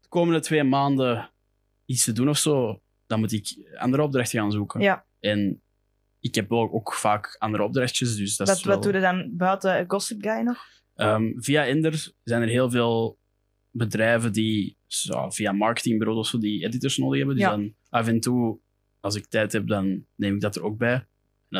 [0.00, 1.30] de komende twee maanden
[1.84, 2.80] iets te doen of zo.
[3.06, 4.80] Dan moet ik andere opdrachten gaan zoeken.
[4.80, 5.06] ja.
[5.20, 5.62] En
[6.24, 8.74] ik heb ook, ook vaak andere opdrachtjes, dus dat Wat, is wel...
[8.74, 10.58] wat doe je dan buiten Gossip Guy nog?
[10.94, 13.18] Ehm, via Ender zijn er heel veel
[13.70, 17.36] bedrijven die zo, via marketingbureaus of zo, die editors nodig hebben.
[17.36, 17.50] Dus Ja.
[17.50, 18.58] dan af en toe,
[19.00, 20.94] als ik tijd heb, dan neem ik dat er ook bij.
[20.94, 21.06] En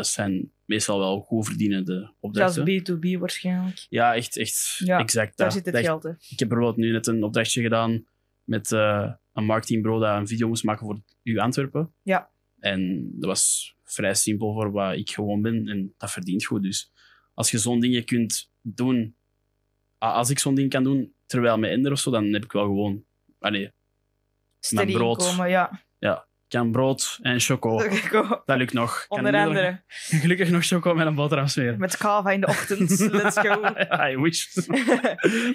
[0.01, 2.67] dat zijn meestal wel goed verdienende Dat opdrachten.
[2.67, 3.87] is B2B waarschijnlijk.
[3.89, 5.37] Ja, echt, echt Ja, exact.
[5.37, 5.57] Daar dat.
[5.57, 6.11] zit het Dat- geld, hè.
[6.11, 8.05] Ik heb bijvoorbeeld nu net een opdrachtje gedaan
[8.45, 11.93] met eh, een marketingbureau dat een video moest maken voor U Antwerpen.
[12.03, 12.31] Ja.
[12.61, 15.69] En dat was vrij simpel voor wat ik gewoon ben.
[15.69, 16.63] En dat verdient goed.
[16.63, 16.93] Dus
[17.35, 19.17] als je zo'n dingen kunt doen...
[19.99, 22.65] Als ik zo'n ding kan doen, terwijl met Ender of zo, dan heb ik wel
[22.65, 23.05] gewoon...
[23.39, 23.73] Allee,
[24.61, 25.37] Steady brood.
[25.49, 25.81] ja.
[26.01, 27.79] ik kan brood en choco.
[28.47, 29.07] Dat lukt nog.
[29.09, 29.71] Kan Onder andere.
[29.71, 29.81] nog-
[30.23, 31.79] Gelukkig nog choco met een boterham smeren.
[31.79, 32.99] Met kava in de ochtend.
[33.23, 33.63] Let's go.
[34.11, 34.47] I wish.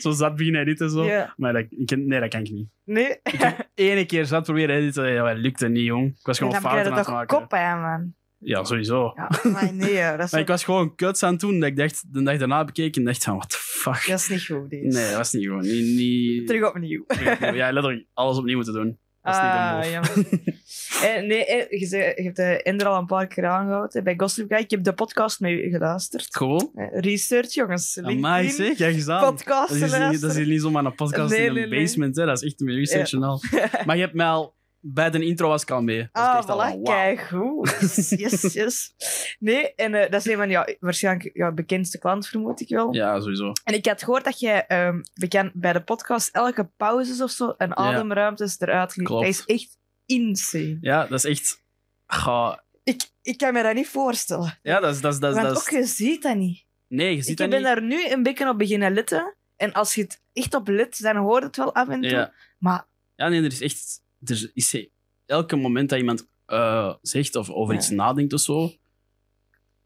[0.02, 1.04] zo zat beginnen editen zo.
[1.06, 1.34] ja.
[1.38, 2.70] Maar dat, ik, nee, dat kan ik niet.
[2.84, 3.20] Nee.
[3.24, 5.12] Ik heb ene keer zat proberen editen.
[5.12, 6.08] Ja, dat lukte niet, jong.
[6.20, 7.38] Ik was gewoon fouten je aan het toch maken.
[7.38, 8.14] kop aan, man.
[8.40, 9.14] Ja, sowieso.
[9.16, 11.60] Ja, maar nee, ja, dat, is Maar ik was gewoon kuts aan het doen.
[11.60, 14.08] Dat ik dacht, de dag daarna bekeken en dacht van, what the fuck.
[14.08, 14.98] dat is niet goed, deze.
[14.98, 15.62] Nee, dat was niet gewoon.
[15.62, 16.48] Niet, niet...
[16.48, 17.06] Terug opnieuw.
[17.40, 19.00] Ja, letterlijk alles opnieuw moeten doen.
[19.22, 19.92] Dat is niet Ah, een move.
[19.92, 20.28] jammer.
[21.04, 24.14] Eh, nee, eh, je, zei- je hebt de Ender al een paar keer aangehouden bij
[24.18, 24.60] Gossip Guy.
[24.60, 26.28] Ik heb de podcast met u geluisterd.
[26.36, 26.72] Gewoon?
[26.76, 28.00] Eh, research, jongens.
[28.02, 29.08] Amai, zeg.
[29.08, 29.36] Aan.
[29.36, 31.82] podcast Dat is, niet, dat is hier niet zomaar een podcast Nee, in een nee.
[31.82, 32.16] basement.
[32.16, 32.26] Hè.
[32.26, 33.42] Dat is echt een research en al.
[33.86, 34.56] Maar je hebt mij al...
[34.82, 35.98] Bij de intro was ik al mee.
[35.98, 38.10] Dus ik Ah, voilà, kijk goed.
[38.20, 38.94] Yes, yes.
[39.40, 42.94] Nee, en eh, dat is een van ja, waarschijnlijk jouw bekendste klant, vermoed ik wel.
[42.94, 43.52] Ja, sowieso.
[43.64, 47.50] En ik had gehoord dat jij ehm, bekend bij de podcast elke pauzes of zo
[47.58, 49.08] en ademruimtes eruit ging.
[49.08, 50.78] Dat is echt insane.
[50.82, 51.64] Ja, dat is echt...
[52.08, 52.64] Ga...
[52.84, 54.60] Ik, ik kan me dat niet voorstellen.
[54.62, 55.02] Ja, dat is...
[55.02, 56.66] Dat is, dat is, Want ook je ziet dat niet.
[56.88, 57.68] Nee, je ziet ik dat ben niet.
[57.68, 59.36] daar nu een beetje op beginnen letten.
[59.56, 62.10] En als je het echt op let, dan hoort het wel af en toe.
[62.12, 62.34] Ja.
[62.58, 64.02] Maar Ja, nee, er is echt...
[64.26, 64.88] Er is
[65.26, 67.80] elke moment dat iemand eh, zegt of over Ja.
[67.80, 68.72] iets nadenkt of zo,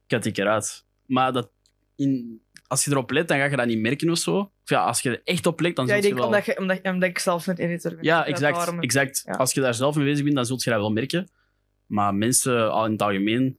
[0.08, 0.86] kat ik eruit.
[1.06, 1.52] Maar dat
[1.96, 4.38] in, als je erop let, dan ga je dat niet merken of zo.
[4.38, 6.26] Of ja, als je er echt op let, dan ja, zul je denk wel...
[6.26, 8.04] omdat, je, omdat, omdat ik zelf een editor ben.
[8.04, 8.56] Ja, exact.
[8.56, 9.22] daarom- exact.
[9.26, 9.34] Ja.
[9.34, 11.32] Als je daar zelf mee bezig bent, dan zul je dat wel merken.
[11.86, 13.58] Maar mensen al in het algemeen...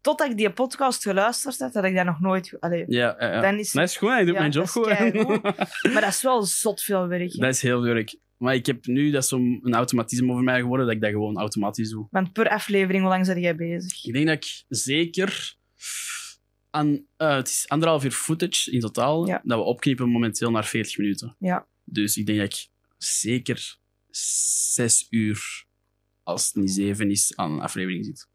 [0.00, 2.56] Totdat ik die podcast geluisterd heb, had ik dat nog nooit...
[2.60, 3.40] Allee, Ja, ja, ja.
[3.40, 4.86] Dan is- dat is goed, ik doe Ja, mijn job goed.
[5.92, 7.32] Maar dat is wel zot veel werk.
[7.32, 7.38] hè.
[7.38, 8.16] dat is heel werk.
[8.40, 11.10] Maar ik heb nu, dat is zo'n een automatisme over mij geworden, dat ik dat
[11.10, 12.06] gewoon automatisch doe.
[12.10, 14.04] Want per aflevering, hoe lang ben jij bezig?
[14.04, 15.54] Ik denk dat ik zeker
[16.70, 19.40] aan, eh, het is anderhalf uur footage in totaal, Ja.
[19.44, 21.36] dat we opknippen momenteel naar 40 minuten.
[21.38, 21.66] Ja.
[21.84, 22.66] Dus ik denk dat ik
[22.98, 23.76] zeker
[24.10, 25.64] zes uur,
[26.22, 28.28] als het niet zeven is, aan een aflevering zit.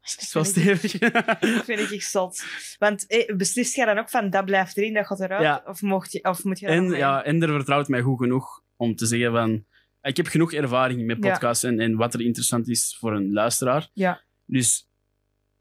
[0.00, 0.98] Dat is wel vind ik- stevig.
[1.54, 2.44] Dat vind ik zot.
[2.78, 5.42] Want eh, beslist jij dan ook van dat blijft erin, dat gaat eruit?
[5.42, 5.62] Ja.
[5.66, 8.96] Of, mocht je, of moet je dat En, ja, Ender vertrouwt mij goed genoeg om
[8.96, 9.64] te zeggen van...
[10.02, 13.88] Ik heb genoeg ervaring met podcasts en, en wat er interessant is voor een luisteraar.
[13.92, 14.22] Ja.
[14.46, 14.88] Dus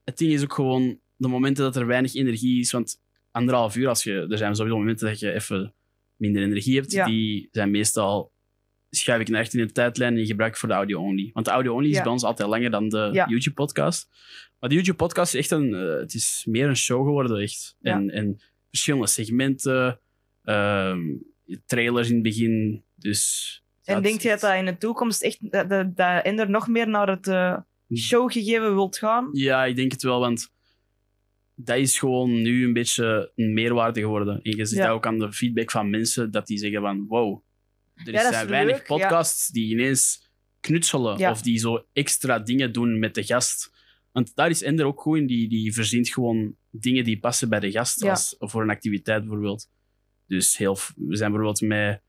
[0.03, 2.71] het ding is ook gewoon de momenten dat er weinig energie is.
[2.71, 3.01] Want
[3.31, 5.73] anderhalf uur, als je, er zijn sowieso momenten dat je even
[6.15, 6.91] minder energie hebt.
[6.91, 7.05] Ja.
[7.05, 8.31] Die zijn meestal
[8.89, 11.29] schuif ik naar echt in de tijdlijn en gebruik ik voor de audio-only.
[11.33, 13.27] Want de audio-only is bij ons altijd langer dan de Ja.
[13.29, 14.07] YouTube-podcast.
[14.59, 15.73] Maar de YouTube-podcast is echt een...
[15.73, 17.75] eh, het is meer een show geworden, echt.
[17.79, 17.93] Ja.
[17.93, 19.99] En, en verschillende segmenten,
[20.43, 21.01] ehm,
[21.65, 23.51] trailers in het begin, dus...
[23.83, 26.67] En dat denk is je dat in de toekomst echt dat, dat, dat Ender nog
[26.67, 27.57] meer naar het eh,
[27.95, 29.29] showgegeven wilt gaan?
[29.31, 30.51] Ja, ik denk het wel, want
[31.55, 34.41] dat is gewoon nu een beetje een meerwaarde geworden.
[34.41, 34.85] En je ziet Ja.
[34.85, 37.43] dat ook aan de feedback van mensen, dat die zeggen van, wow,
[37.95, 38.95] er Ja, zijn weinig leuk, ja.
[38.95, 43.71] podcasts die ineens knutselen of die zo extra dingen doen met de gast.
[44.11, 47.59] Want daar is Ender ook goed in, die, die verzint gewoon dingen die passen bij
[47.59, 49.69] de gast, als, voor een activiteit bijvoorbeeld.
[50.27, 52.01] Dus heel, we zijn bijvoorbeeld met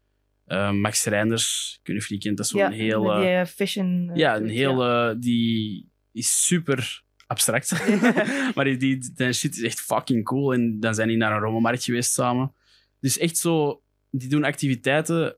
[0.45, 3.20] eh, Max Reinders, ik weet niet of je die kent, dat is zo'n ja, eh,
[3.20, 4.11] die eh, fashion.
[4.11, 4.49] eh, ja, een
[4.80, 7.70] eh, die is super abstract.
[8.55, 10.53] maar die, die, die shit is echt fucking cool.
[10.55, 12.55] En dan zijn die naar een rommelmarkt geweest samen.
[13.01, 15.36] Dus echt zo, die doen activiteiten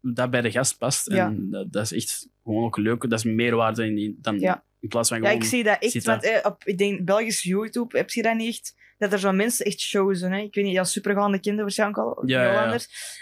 [0.00, 1.10] dat bij de gast past.
[1.12, 1.26] Ja.
[1.26, 3.00] En dat, dat is echt gewoon ook leuk.
[3.00, 4.64] Dat is meerwaarde in, dan Ja.
[4.80, 5.42] in plaats van Ja, gewoon...
[5.42, 6.04] ik zie dat echt.
[6.04, 8.74] Want eh, op, ik denk, Belgisch YouTube heb je dat niet echt.
[9.02, 10.30] Dat er zo mensen echt shows doen.
[10.32, 10.38] Hè?
[10.40, 12.22] Ik weet niet, ja, supergaande kinderen waarschijnlijk al.
[12.26, 12.78] Ja.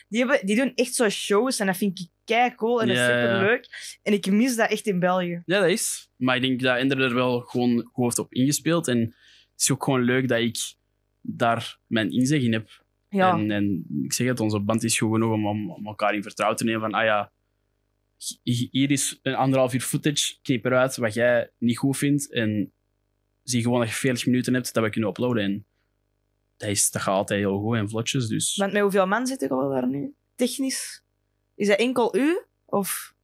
[0.08, 2.96] Die, hebben, die doen echt zo shows en dat vind ik kei cool en dat
[2.96, 3.26] is Ja, ja, ja.
[3.30, 3.98] super leuk.
[4.02, 5.42] En ik mis dat echt in België.
[5.46, 6.10] Ja, dat is.
[6.16, 8.88] Maar ik denk dat Ender er wel gewoon goed heeft op ingespeeld.
[8.88, 10.56] En het is ook gewoon leuk dat ik
[11.20, 12.84] daar mijn inzeg in heb.
[13.08, 16.22] Ja, En, en ik zeg het, onze band is goed genoeg om, om, elkaar in
[16.22, 16.80] vertrouwen te nemen.
[16.80, 17.32] Van, ah ja,
[18.42, 22.32] hi- hier is een anderhalf uur footage, knip eruit wat jij niet goed vindt.
[22.32, 22.72] En
[23.42, 25.42] zie gewoon dat je 40 minuten hebt dat we kunnen uploaden.
[25.44, 25.66] En
[26.60, 28.26] dat, is, dat gaat altijd heel goed en vlotjes.
[28.28, 30.14] Dus want met hoeveel man zit ik al daar nu?
[30.34, 31.02] Technisch?
[31.54, 32.40] Is dat enkel u?
[32.66, 33.14] Of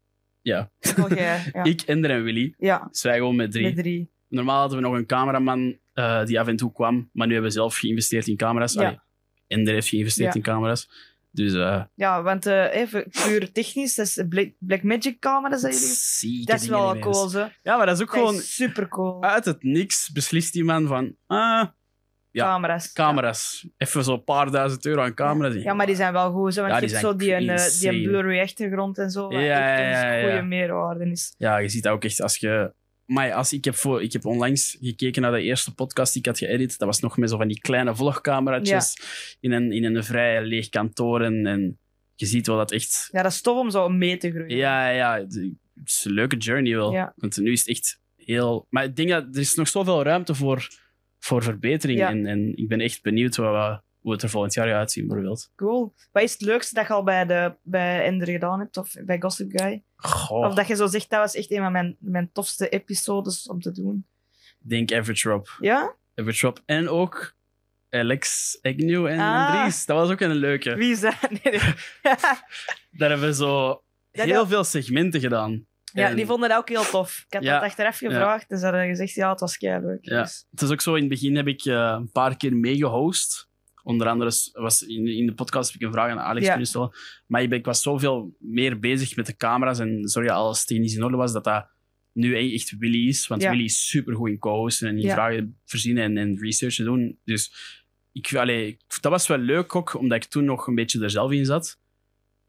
[0.43, 0.71] ja,
[1.09, 1.43] jij?
[1.53, 2.55] Ja, ik, Ender en Willy.
[2.59, 3.65] ja Dus wij gewoon met drie.
[3.65, 4.11] met drie.
[4.29, 7.09] Normaal hadden we nog een cameraman eh, die af en toe kwam.
[7.13, 8.73] Maar nu hebben we zelf geïnvesteerd in camera's.
[8.73, 8.81] Ja.
[8.85, 8.99] Allee,
[9.47, 10.35] Ender heeft geïnvesteerd Ja.
[10.39, 10.89] in camera's.
[11.31, 16.45] Dus eh Ja, want eh, even puur technisch, dat is Black, Blackmagic camera's dat jullie...
[16.47, 17.31] Dat is wel cool.
[17.63, 19.23] Ja, maar dat is ook Dat gewoon super cool.
[19.23, 21.67] uit het niks beslist die man van, ah,
[22.45, 22.93] Camera's.
[22.93, 23.69] camera's.
[23.77, 25.63] Even zo'n paar duizend euro aan camera's.
[25.63, 28.27] Ja, maar die zijn wel goed, zo, want Ja, je hebt zo die, een, eh,
[28.29, 29.33] die achtergrond en zo.
[29.33, 30.43] Ja, ja, een ja, goede ja.
[30.43, 31.35] meerwaarde is.
[31.39, 32.73] Ja, je ziet dat ook echt als je...
[33.07, 36.29] Maar als ik, heb voor, ik heb onlangs gekeken naar de eerste podcast die ik
[36.29, 36.79] had geëdit.
[36.79, 38.99] Dat was nog met zo van die kleine vlogcameraatjes
[39.41, 41.23] in, een, in een vrij leeg kantoor.
[41.23, 41.79] En, en
[42.15, 43.09] je ziet wel dat echt...
[43.13, 44.57] Ja, dat is tof om zo mee te groeien.
[44.57, 45.53] Ja, ja, het
[45.85, 46.93] is een leuke journey wel.
[46.93, 47.13] Ja.
[47.17, 48.67] Want nu is het echt heel...
[48.71, 50.69] Maar ik denk dat er is nog zoveel ruimte voor,
[51.27, 51.99] voor verbetering.
[51.99, 52.09] Ja.
[52.11, 55.51] En, en ik ben echt benieuwd wat, wat- hoe het er volgend jaar uitzien, bijvoorbeeld.
[55.57, 55.95] Cool.
[56.13, 58.77] Wat is het leukste dat je al bij, de, bij Ender gedaan hebt?
[58.77, 59.83] Of bij Gossip Guy?
[59.97, 63.49] Goh, Of dat je zo zegt, dat was echt een van mijn, mijn tofste episodes
[63.49, 64.07] om te doen.
[64.63, 65.47] ik denk Average Rob.
[65.61, 65.95] Ja?
[66.15, 66.57] Average Rob.
[66.67, 67.35] En ook
[67.91, 69.61] Alex Agnew en Ah.
[69.63, 69.87] Dries.
[69.87, 70.75] Dat was ook een leuke.
[70.75, 71.15] Wie is dat?
[71.31, 71.61] Nee, nee.
[72.91, 75.67] Daar hebben we zo heel veel segmenten gedaan.
[75.97, 77.25] Ja, En die vonden dat ook heel tof.
[77.27, 77.53] Ik had Ja.
[77.55, 79.99] dat achteraf gevraagd en ze hadden gezegd, ja, het was kei leuk.
[80.05, 80.23] Ja.
[80.23, 83.49] Dus, Het is ook zo, in het begin heb ik eh, een paar keer meegehost.
[83.83, 86.91] Onder andere was in, in de podcast heb ik een vraag aan Alex kunnen stellen.
[87.27, 90.95] Maar ik, ben, ik was zoveel meer bezig met de camera's en dat alles technisch
[90.95, 91.67] in orde was, dat dat
[92.13, 93.27] nu e- echt Willy is.
[93.27, 93.43] Want.
[93.43, 97.19] Willy is super goed in co-hosten en in vragen verzinnen en, en research doen.
[97.25, 97.53] Dus
[98.13, 101.31] ik, allee, dat was wel leuk ook, omdat ik toen nog een beetje er zelf
[101.33, 101.79] in zat.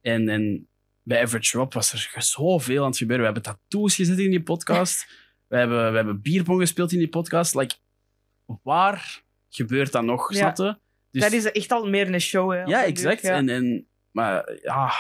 [0.02, 0.68] En, en
[1.08, 3.26] bij Average Rob was er zoveel aan het gebeuren.
[3.26, 5.08] We hebben tattoos gezet in die podcast.
[5.48, 7.56] we, hebben, we hebben bierpong gespeeld in die podcast.
[7.56, 7.76] Like,
[8.64, 10.54] waar gebeurt dat nog, Ja.
[11.12, 12.52] Dus, dat is echt al meer een show.
[12.52, 13.22] Hè, ja, exact.
[13.22, 13.38] duur, ja.
[13.38, 14.92] En, en, maar ja,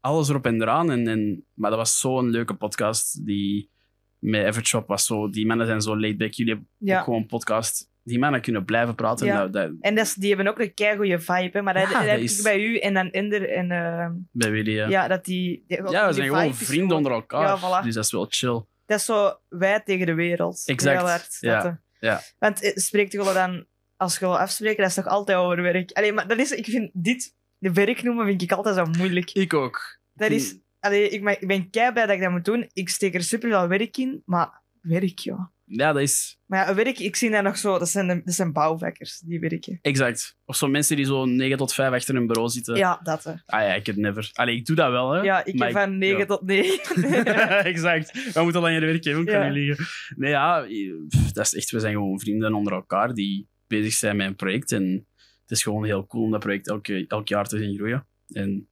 [0.00, 0.90] alles erop en eraan.
[0.90, 3.26] En, en, maar dat was zo'n leuke podcast.
[3.26, 3.70] Die,
[4.18, 5.30] met Rob was zo...
[5.30, 6.32] Die mannen zijn zo laid back.
[6.32, 6.98] Jullie hebben Ja.
[6.98, 7.89] ook gewoon een podcast.
[8.02, 9.26] Die mannen kunnen blijven praten.
[9.26, 9.40] Ja.
[9.40, 11.62] Dat, dat, En dat is, die hebben ook een keigoede vibe, hè.
[11.62, 13.70] maar dat, Ja, dat dat heb is- ik bij u en dan Ender en...
[13.70, 14.88] eh, bij Willy, ja.
[14.88, 15.08] ja.
[15.08, 15.64] dat die...
[15.66, 17.58] die- Ja, we zijn gewoon vrienden gewoon- onder elkaar.
[17.58, 17.84] Voilà.
[17.84, 18.64] Dus dat is wel chill.
[18.86, 20.62] Dat is zo wij tegen de wereld.
[20.66, 21.36] Exact, Heel hard.
[21.40, 22.20] ja, ja.
[22.38, 25.90] Want eh, spreekt je dan, als je wil afspreken, dat is toch altijd over werk.
[25.92, 29.30] Allee, maar dat is, ik vind dit, de werk noemen, vind ik altijd zo moeilijk.
[29.32, 29.98] Ik ook.
[30.12, 32.70] Dat Ik is, allee, ik, ben- kei blij dat ik dat moet doen.
[32.72, 35.50] Ik steek er super veel werk in, maar werk, ja.
[35.72, 38.34] Ja, dat is Maar ja, werk, ik zie dat nog zo, dat zijn, de, dat
[38.34, 39.78] zijn bouwvakkers die werken.
[39.82, 40.36] exact.
[40.44, 42.76] Of zo mensen die zo 9 tot 5 achter een bureau zitten.
[42.76, 43.24] Ja, dat.
[43.24, 43.30] Hè.
[43.30, 44.30] Ah ja, ik heb never.
[44.32, 45.20] Allee, ik doe dat wel, hè.
[45.22, 46.24] Ja, ik Maar heb van 9 ja.
[46.26, 47.02] tot 9.
[47.72, 48.32] exact.
[48.32, 49.44] We moeten langer werken, hoe kan Ja.
[49.44, 49.86] niet liegen.
[50.16, 50.66] Nee, ja,
[51.08, 54.36] pff, dat is echt, we zijn gewoon vrienden onder elkaar die bezig zijn met een
[54.36, 54.72] project.
[54.72, 55.06] En
[55.42, 58.06] het is gewoon heel cool om dat project elk, elk jaar te zien groeien.
[58.32, 58.68] En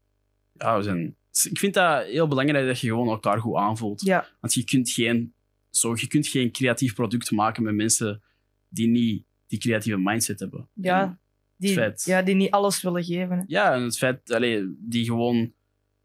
[0.52, 1.16] ja, we zijn...
[1.50, 4.00] Ik vind dat heel belangrijk dat je gewoon elkaar goed aanvoelt.
[4.00, 5.34] ja, Want je kunt geen,
[5.78, 8.22] zo, je kunt geen creatief product maken met mensen
[8.68, 10.60] die niet die creatieve mindset hebben.
[10.60, 11.18] En ja,
[11.56, 12.04] die, feit.
[12.04, 13.36] ja, die niet alles willen geven.
[13.36, 13.42] hè.
[13.46, 15.52] Ja, en het feit allee, die gewoon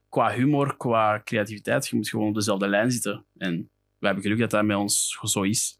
[0.10, 3.26] qua humor, qua creativiteit, je moet gewoon op dezelfde lijn zitten.
[3.38, 5.80] En we hebben geluk dat dat met ons zo is.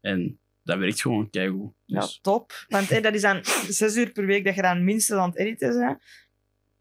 [0.00, 1.72] En dat werkt gewoon keigoed.
[1.84, 2.66] Ja, Dus top.
[2.68, 5.78] Want dat is dan zes uur per week dat je dan minstens aan het editen
[5.78, 5.98] bent.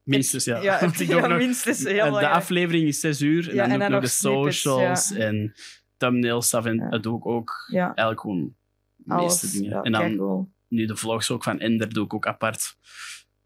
[0.04, 0.62] minstens, ja.
[0.62, 1.84] Ja, ja, minstens.
[1.84, 3.50] Heel en de aflevering is zes uur.
[3.50, 5.18] En Ja, dan en dan nog de nog socials ja.
[5.18, 5.54] en
[6.00, 6.66] thumbnails stuff.
[6.66, 8.56] En dat doe ik ook Ja, eigenlijk gewoon
[8.96, 9.42] de alles.
[9.42, 9.82] meeste dingen.
[9.84, 12.76] En dan nu de vlogs ook van Ender doe ik ook apart.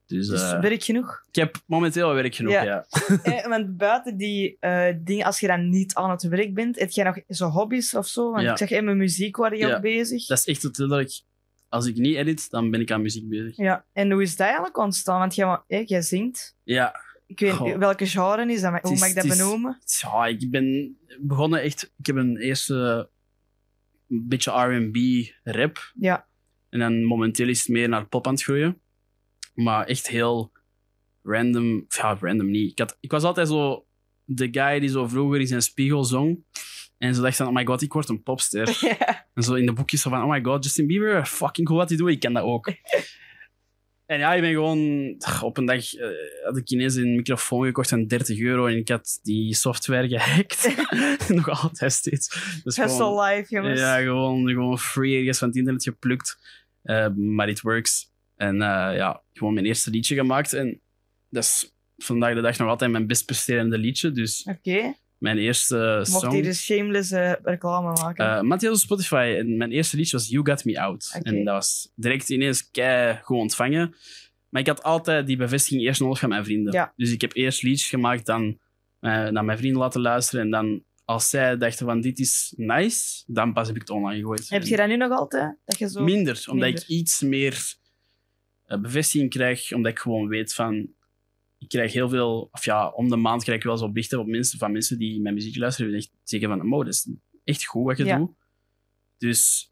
[0.06, 1.24] Dus, Dus eh, werk genoeg.
[1.28, 2.64] ik heb momenteel werk genoeg, Ja.
[2.64, 2.86] ja.
[3.24, 6.89] Eh, want buiten die eh, dingen, als je dan niet aan het werk bent, heb
[6.89, 8.32] jij nog zo hobby's of zo?
[8.32, 8.51] Want Ja.
[8.51, 9.76] ik zeg, in mijn muziek waar je Ja.
[9.76, 10.26] ook bezig.
[10.26, 11.24] Dat is echt het dat.
[11.70, 13.58] Als ik niet edit, dan ben ik aan muziek bezig.
[13.58, 15.20] Ja, en hoe is dat eigenlijk ontstaan?
[15.20, 16.56] Want jij, eh, jij zingt.
[16.64, 16.95] Ja,
[17.34, 17.77] Ik weet Goh.
[17.77, 18.81] welke genre is dat?
[18.81, 19.79] Hoe is- mag ik dat is- benoemen?
[20.01, 21.93] ja, ik ben begonnen echt...
[21.97, 23.09] Ik heb een eerste
[24.09, 24.97] een beetje R&B
[25.43, 25.91] rap.
[25.99, 26.27] Ja.
[26.69, 28.81] En dan momenteel is het meer naar pop aan het groeien.
[29.53, 30.51] Maar echt heel
[31.23, 31.86] random.
[31.88, 32.71] Ja, random niet.
[32.71, 33.86] Ik, had, ik was altijd zo
[34.23, 36.43] de guy die zo vroeger in zijn spiegel zong.
[36.97, 38.67] En zo dacht van, oh my god, ik word een popster.
[39.34, 41.97] En zo in de boekjes van, oh my god, Justin Bieber, fucking cool wat hij
[41.97, 42.09] doet.
[42.09, 42.65] Ik ken dat ook.
[44.06, 45.16] en ja, ik ben gewoon...
[45.41, 46.08] Op een dag eh,
[46.43, 50.76] had ik ineens een microfoon gekocht van 30 euro en ik had die software gehackt.
[51.36, 52.60] Nog altijd steeds.
[52.64, 53.80] Dus gewoon- life, jongens.
[53.80, 56.38] ja, gewoon, gewoon free ergens van het internet geplukt.
[56.82, 58.12] Eh, maar it works.
[58.36, 60.54] En eh, ja, gewoon mijn eerste liedje gemaakt.
[60.54, 60.82] En
[61.30, 64.12] dat is vandaag de dag nog altijd mijn best presterende liedje.
[64.12, 64.93] Dus Oké.
[65.24, 66.32] Mijn eerste Mocht song...
[66.32, 68.47] hier dus shameless eh, reclame maken.
[68.47, 69.36] Matthias op Spotify.
[69.38, 71.19] En mijn eerste liedje was You Got Me Out.
[71.21, 73.95] En dat was direct ineens kei goed ontvangen.
[74.49, 76.74] Maar ik had altijd die bevestiging eerst nodig van mijn vrienden.
[76.74, 76.93] Ja.
[76.95, 78.59] Dus ik heb eerst liedjes gemaakt, dan
[78.99, 80.45] eh, naar mijn vrienden laten luisteren.
[80.45, 84.19] En dan, als zij dachten van dit is nice, dan pas heb ik het online
[84.19, 84.49] gegooid.
[84.49, 85.57] Heb je dat nu nog altijd?
[85.65, 86.03] Dat je zo...
[86.03, 86.82] Minder, omdat Minder.
[86.82, 87.76] ik iets meer
[88.65, 90.89] bevestiging krijg, omdat ik gewoon weet van...
[91.64, 92.49] Ik krijg heel veel...
[92.51, 95.22] Of ja, om de maand krijg ik wel zo berichten op mensen, van mensen die
[95.22, 97.09] mijn muziek luisteren en echt zeggen van, oh, dat is
[97.43, 98.18] echt goed wat je Ja.
[98.18, 98.32] doet.
[99.18, 99.72] Dus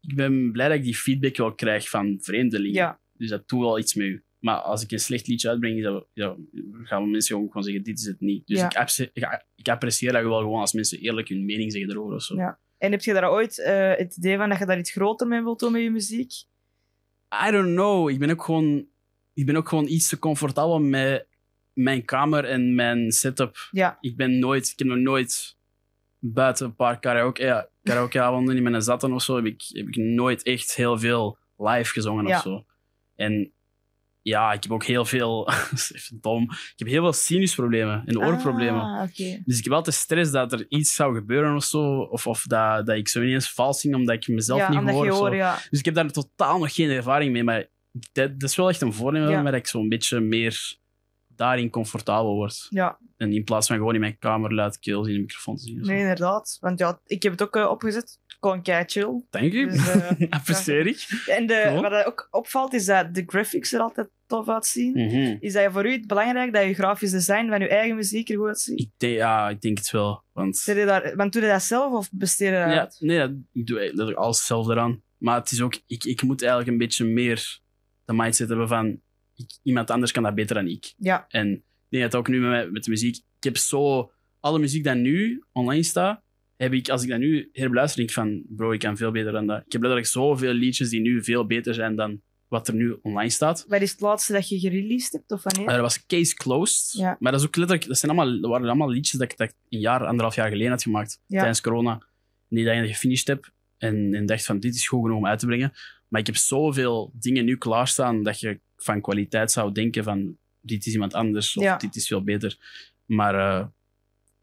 [0.00, 2.72] ik ben blij dat ik die feedback wel krijg van vreemdelingen.
[2.74, 4.24] Ja, Dus dat doet wel iets met u.
[4.38, 6.36] Maar als ik een slecht liedje uitbreng, dan ja,
[6.82, 8.46] gaan mensen gewoon zeggen, dit is het niet.
[8.46, 8.72] Dus ik,
[9.12, 12.34] ik, ik apprecieer dat wel gewoon als mensen eerlijk hun mening zeggen erover of zo.
[12.36, 12.58] Ja.
[12.78, 15.42] En heb je daar ooit eh, het idee van dat je daar iets groter mee
[15.42, 16.32] wilt doen met je muziek?
[17.48, 18.08] I don't know.
[18.10, 18.86] Ik ben ook gewoon,
[19.34, 21.26] ik ben ook gewoon iets te comfortabel met
[21.72, 23.68] mijn kamer en mijn setup.
[23.70, 23.98] Ja.
[24.00, 25.56] Ik ben nooit, ik heb nog nooit
[26.18, 29.96] buiten een paar karaoke, ja, karaokeavonden in mijn zatten of zo, heb ik, heb ik
[29.96, 32.36] nooit echt heel veel live gezongen Ja.
[32.36, 32.64] of zo.
[33.16, 33.52] En
[34.22, 35.48] ja, ik heb ook heel veel,
[36.20, 38.80] dom, ik heb heel veel sinusproblemen en oorproblemen.
[38.80, 39.42] Ah, oké.
[39.44, 42.86] Dus ik heb altijd stress dat er iets zou gebeuren of zo, of, of dat,
[42.86, 45.34] dat ik zo ineens vals zing omdat ik mezelf Ja, niet hoor.
[45.34, 45.58] ja.
[45.70, 47.44] Dus ik heb daar totaal nog geen ervaring mee.
[47.44, 47.66] Maar
[48.12, 49.42] dat, dat is wel echt een voornemen Ja.
[49.42, 50.76] dat ik zo'n beetje meer
[51.28, 52.66] daarin comfortabel word.
[52.70, 55.80] Ja, En in plaats van gewoon in mijn kamer luidkeels in de microfoon te zien.
[55.80, 56.56] nee, inderdaad.
[56.60, 58.18] Want ja, ik heb het ook eh, opgezet.
[58.40, 59.22] Gewoon kei chill.
[59.30, 59.70] Thank you.
[59.70, 61.22] Dus, eh, Apprecieer ik.
[61.26, 61.82] En de, Cool.
[61.82, 64.92] wat er ook opvalt, is dat de graphics er altijd tof uitzien.
[64.92, 65.36] Mhm.
[65.40, 68.36] Is dat voor u het belangrijk dat je grafisch design van je eigen muziek er
[68.36, 68.80] goed uitziet?
[68.80, 70.22] ik denk, ja, ik denk het wel.
[70.32, 72.96] Want, Zet je daar, want doe je dat zelf of besteed je dat ja, uit?
[73.00, 75.02] nee, dat- ik doe letterlijk alles zelf eraan.
[75.18, 77.58] Maar het is ook, ik, ik moet eigenlijk een beetje meer
[78.04, 79.00] de mindset hebben van
[79.34, 80.94] ik- iemand anders kan dat beter dan ik.
[80.96, 83.16] Ja, En ik denk dat ook nu met, met de muziek.
[83.16, 84.12] Ik heb zo...
[84.40, 86.22] Alle muziek dat nu online staat,
[86.56, 89.32] heb ik, als ik dat nu herbeluister, denk ik van, bro, ik kan veel beter
[89.32, 89.56] dan dat.
[89.66, 93.30] Ik heb letterlijk zoveel liedjes die nu veel beter zijn dan wat er nu online
[93.30, 93.64] staat.
[93.68, 95.66] wat is het laatste dat je gereleased hebt of wanneer?
[95.66, 96.92] Eh, dat was Case Closed.
[96.92, 97.16] Ja.
[97.18, 99.48] Maar dat, is ook letterlijk, dat, zijn allemaal, dat waren allemaal liedjes dat ik, dat
[99.48, 101.20] ik een jaar, anderhalf jaar geleden had gemaakt.
[101.26, 101.38] Ja.
[101.38, 102.06] Tijdens corona.
[102.48, 103.52] Die dat ik gefinished heb.
[103.78, 105.72] En, en dacht van, dit is goed genoeg om uit te brengen.
[106.14, 110.86] Maar ik heb zoveel dingen nu klaarstaan dat je van kwaliteit zou denken van, dit
[110.86, 111.56] is iemand anders.
[111.56, 111.76] Of Ja.
[111.76, 112.56] dit is veel beter.
[113.04, 113.66] Maar eh,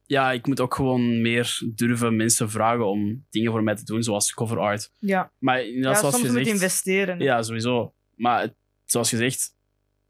[0.06, 4.04] ja, ik moet ook gewoon meer durven mensen vragen om dingen voor mij te doen,
[4.04, 4.92] zoals cover art.
[5.00, 6.56] ja, Maar ja zoals soms je moet je zegt...
[6.56, 7.20] investeren.
[7.20, 7.94] Ja, sowieso.
[8.16, 8.56] Maar het-
[8.86, 9.56] zoals gezegd,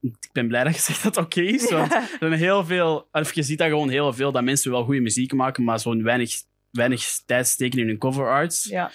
[0.01, 1.69] ik ben blij dat je zegt dat het oké is.
[1.71, 4.83] Want er zijn heel veel, of je ziet dat gewoon heel veel, dat mensen wel
[4.83, 6.31] goede muziek maken, maar zo'n weinig,
[6.71, 8.63] weinig tijd steken in hun cover arts.
[8.63, 8.91] ja,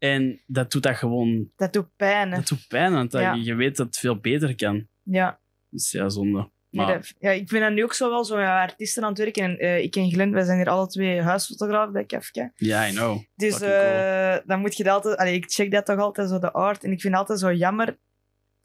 [0.00, 2.30] En dat doet dat gewoon, dat doet pijn.
[2.30, 2.36] hè.
[2.36, 3.34] dat doet pijn, want dat- Ja.
[3.34, 4.86] je weet dat het veel beter kan.
[5.02, 5.40] Ja.
[5.70, 6.50] Dus ja, zonde.
[6.70, 9.08] Nee, Maar, dat- ja, ik ben dan nu ook zo wel zo met artiesten aan
[9.08, 9.42] het werken.
[9.42, 12.52] En, eh, ik en Glenn, wij zijn hier alle twee huisfotograaf bij Kafka.
[12.56, 13.18] ja, I know.
[13.34, 15.16] Dus eh, dan moet je dat altijd...
[15.16, 16.84] Allee, ik check dat toch altijd, zo de art.
[16.84, 17.98] En ik vind het altijd zo jammer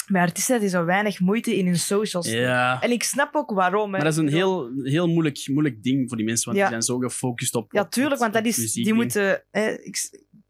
[0.08, 2.30] met artiesten die zo weinig moeite in hun socials.
[2.32, 2.82] Ja.
[2.82, 3.84] En ik snap ook waarom.
[3.86, 3.90] hè.
[3.92, 6.64] Maar dat is een heel, heel moeilijk, moeilijk ding voor die mensen, want Ja.
[6.64, 7.74] die zijn zo gefocust op.
[7.74, 9.44] Ja, tuurlijk, want dat is, die moeten...
[9.52, 9.98] hè, ik,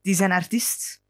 [0.05, 1.01] die zijn artiest.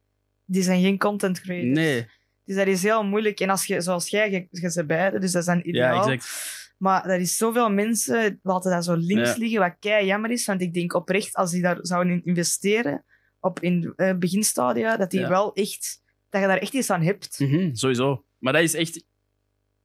[0.45, 1.73] Die zijn geen content creators.
[1.77, 2.07] Nee,
[2.45, 3.39] Dus dat is heel moeilijk.
[3.39, 6.11] En als je, zoals jij, je, je ze beide, dus dat is dan ja, ideaal.
[6.11, 6.73] exact.
[6.77, 9.37] Maar er is zoveel mensen laten dat zo links Ja.
[9.37, 10.45] liggen, wat kei jammer is.
[10.45, 13.03] Want ik denk oprecht, als die daar zouden in investeren
[13.39, 15.29] op in eh, beginstadia, dat die Ja.
[15.29, 17.39] wel echt, dat je daar echt iets aan hebt.
[17.39, 18.25] Mhm, sowieso.
[18.39, 19.03] Maar dat is echt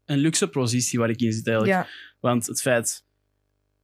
[0.04, 1.76] een luxe positie waar ik in zit eigenlijk.
[1.78, 1.86] Ja,
[2.20, 3.04] Want het feit...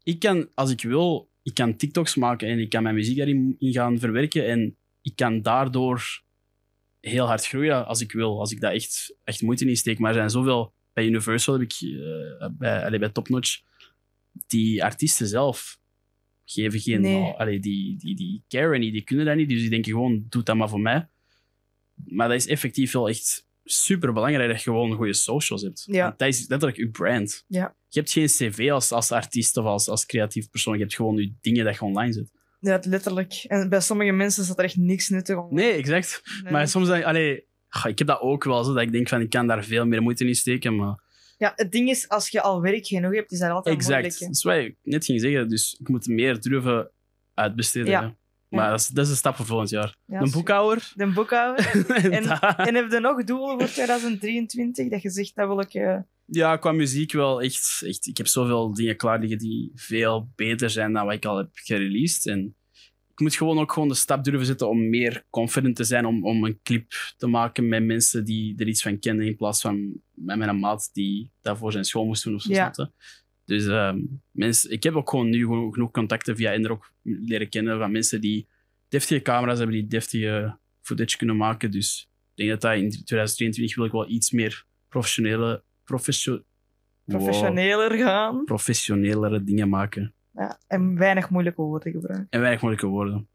[0.03, 3.57] Ik kan, als ik wil, ik kan TikToks maken en ik kan mijn muziek daarin
[3.59, 4.47] in gaan verwerken.
[4.47, 4.77] En
[5.07, 6.23] ik kan daardoor
[7.01, 8.39] heel hard groeien als ik wil.
[8.39, 9.99] Als ik daar echt, echt moeite in steek.
[9.99, 10.75] Maar er zijn zoveel...
[10.93, 11.73] Bij Universal heb ik...
[11.73, 13.61] eh, bij, allee, bij Top Notch...
[14.47, 15.81] Die artiesten zelf
[16.45, 17.01] geven geen...
[17.01, 17.33] Nee.
[17.33, 19.49] Allee, die, die, die caren niet, die kunnen dat niet.
[19.49, 21.09] Dus die denken gewoon, doe dat maar voor mij.
[21.95, 25.85] Maar dat is effectief wel echt super belangrijk dat je gewoon goede socials hebt.
[25.87, 26.15] Ja.
[26.17, 27.45] Dat is letterlijk je brand.
[27.49, 27.77] Ja.
[27.89, 30.75] Je hebt geen cv als, als artiest of als, als creatief persoon.
[30.75, 32.33] Je hebt gewoon je dingen dat je online zet.
[32.67, 33.33] Ja, letterlijk.
[33.49, 35.55] En bij sommige mensen staat er echt niks nuttig om.
[35.55, 36.23] Nee, exact.
[36.43, 36.53] Nee.
[36.53, 39.09] Maar soms denk ik, allee, ga, ik heb dat ook wel zo, dat ik denk
[39.09, 40.77] van ik kan daar veel meer moeite in steken.
[40.77, 41.01] Maar
[41.39, 43.93] Ja, het ding is, als je al werk genoeg hebt, is dat altijd exact.
[44.01, 44.19] moeilijk.
[44.21, 44.27] hè.
[44.27, 45.49] Dat is wat ik net ging zeggen.
[45.49, 46.91] Dus ik moet meer durven
[47.35, 47.91] uitbesteden.
[47.91, 48.17] Ja.
[48.49, 49.97] Maar dat, is, dat is een stap voor volgend jaar.
[50.07, 50.93] Ja, een boekhouder.
[50.95, 51.85] De boekhouder.
[52.13, 52.25] En
[52.57, 54.89] en heb je nog doelen voor 2023?
[54.91, 55.75] Dat je zegt, dat wil ik...
[55.75, 58.07] eh, Ja, qua muziek wel echt, echt.
[58.07, 61.49] Ik heb zoveel dingen klaar liggen die veel beter zijn dan wat ik al heb
[61.53, 62.27] gereleased.
[62.27, 62.56] En
[63.17, 66.07] ik moet gewoon ook gewoon de stap durven zetten om meer confident te zijn.
[66.07, 69.27] Om, om een clip te maken met mensen die er iets van kennen.
[69.27, 72.53] In plaats van met mijn maat die daarvoor zijn school moest doen of zo.
[72.53, 72.73] Ja.
[73.45, 74.01] Dus ehm,
[74.31, 78.21] mensen, ik heb ook gewoon nu genoeg contacten via Ender ook leren kennen van mensen
[78.21, 78.47] die
[78.89, 81.71] deftige camera's hebben, die deftige footage kunnen maken.
[81.71, 85.65] Dus ik denk dat dat in 2023 wil ik wel iets meer professionele,
[87.05, 87.19] Wow.
[87.19, 88.45] professioneler gaan.
[88.45, 90.15] professionelere dingen maken.
[90.37, 92.27] Ja, en weinig moeilijke woorden gebruiken.
[92.31, 93.29] En weinig moeilijke woorden.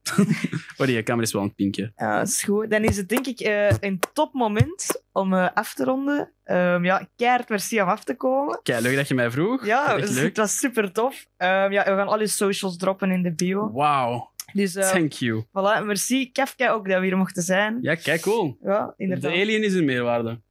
[0.78, 1.93] oh, die camera is wel het pinken.
[1.95, 2.70] Ja, dat is goed.
[2.70, 6.34] Dan is het denk ik eh, een topmoment om eh, af te ronden.
[6.43, 8.60] Ehm, ja, keihard merci om af te komen.
[8.64, 9.66] Kijk, leuk dat je mij vroeg.
[9.66, 10.36] Ja, Echt het leuk.
[10.36, 11.26] was super tof.
[11.38, 13.72] Ehm, ja, we gaan al je socials droppen in de bio.
[13.72, 15.43] Wauw, Dus eh, thank you.
[15.47, 16.32] voilà, merci.
[16.32, 17.78] Kafka ook dat we hier mochten zijn.
[17.82, 18.58] Ja, kijk, cool.
[18.62, 19.32] Ja, De inderdaad.
[19.32, 20.41] alien is een meerwaarde.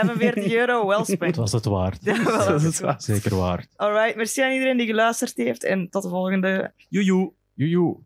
[0.00, 1.36] 45 euro, well Het spent.
[1.36, 1.98] was het waard.
[2.04, 2.78] Ja, wel, Dat is goed.
[2.78, 3.02] waar.
[3.02, 3.68] Zeker waard.
[3.76, 6.72] Alright, merci aan iedereen die geluisterd heeft en tot de volgende.
[6.88, 7.32] Joejoe.
[7.54, 7.96] Joejoe.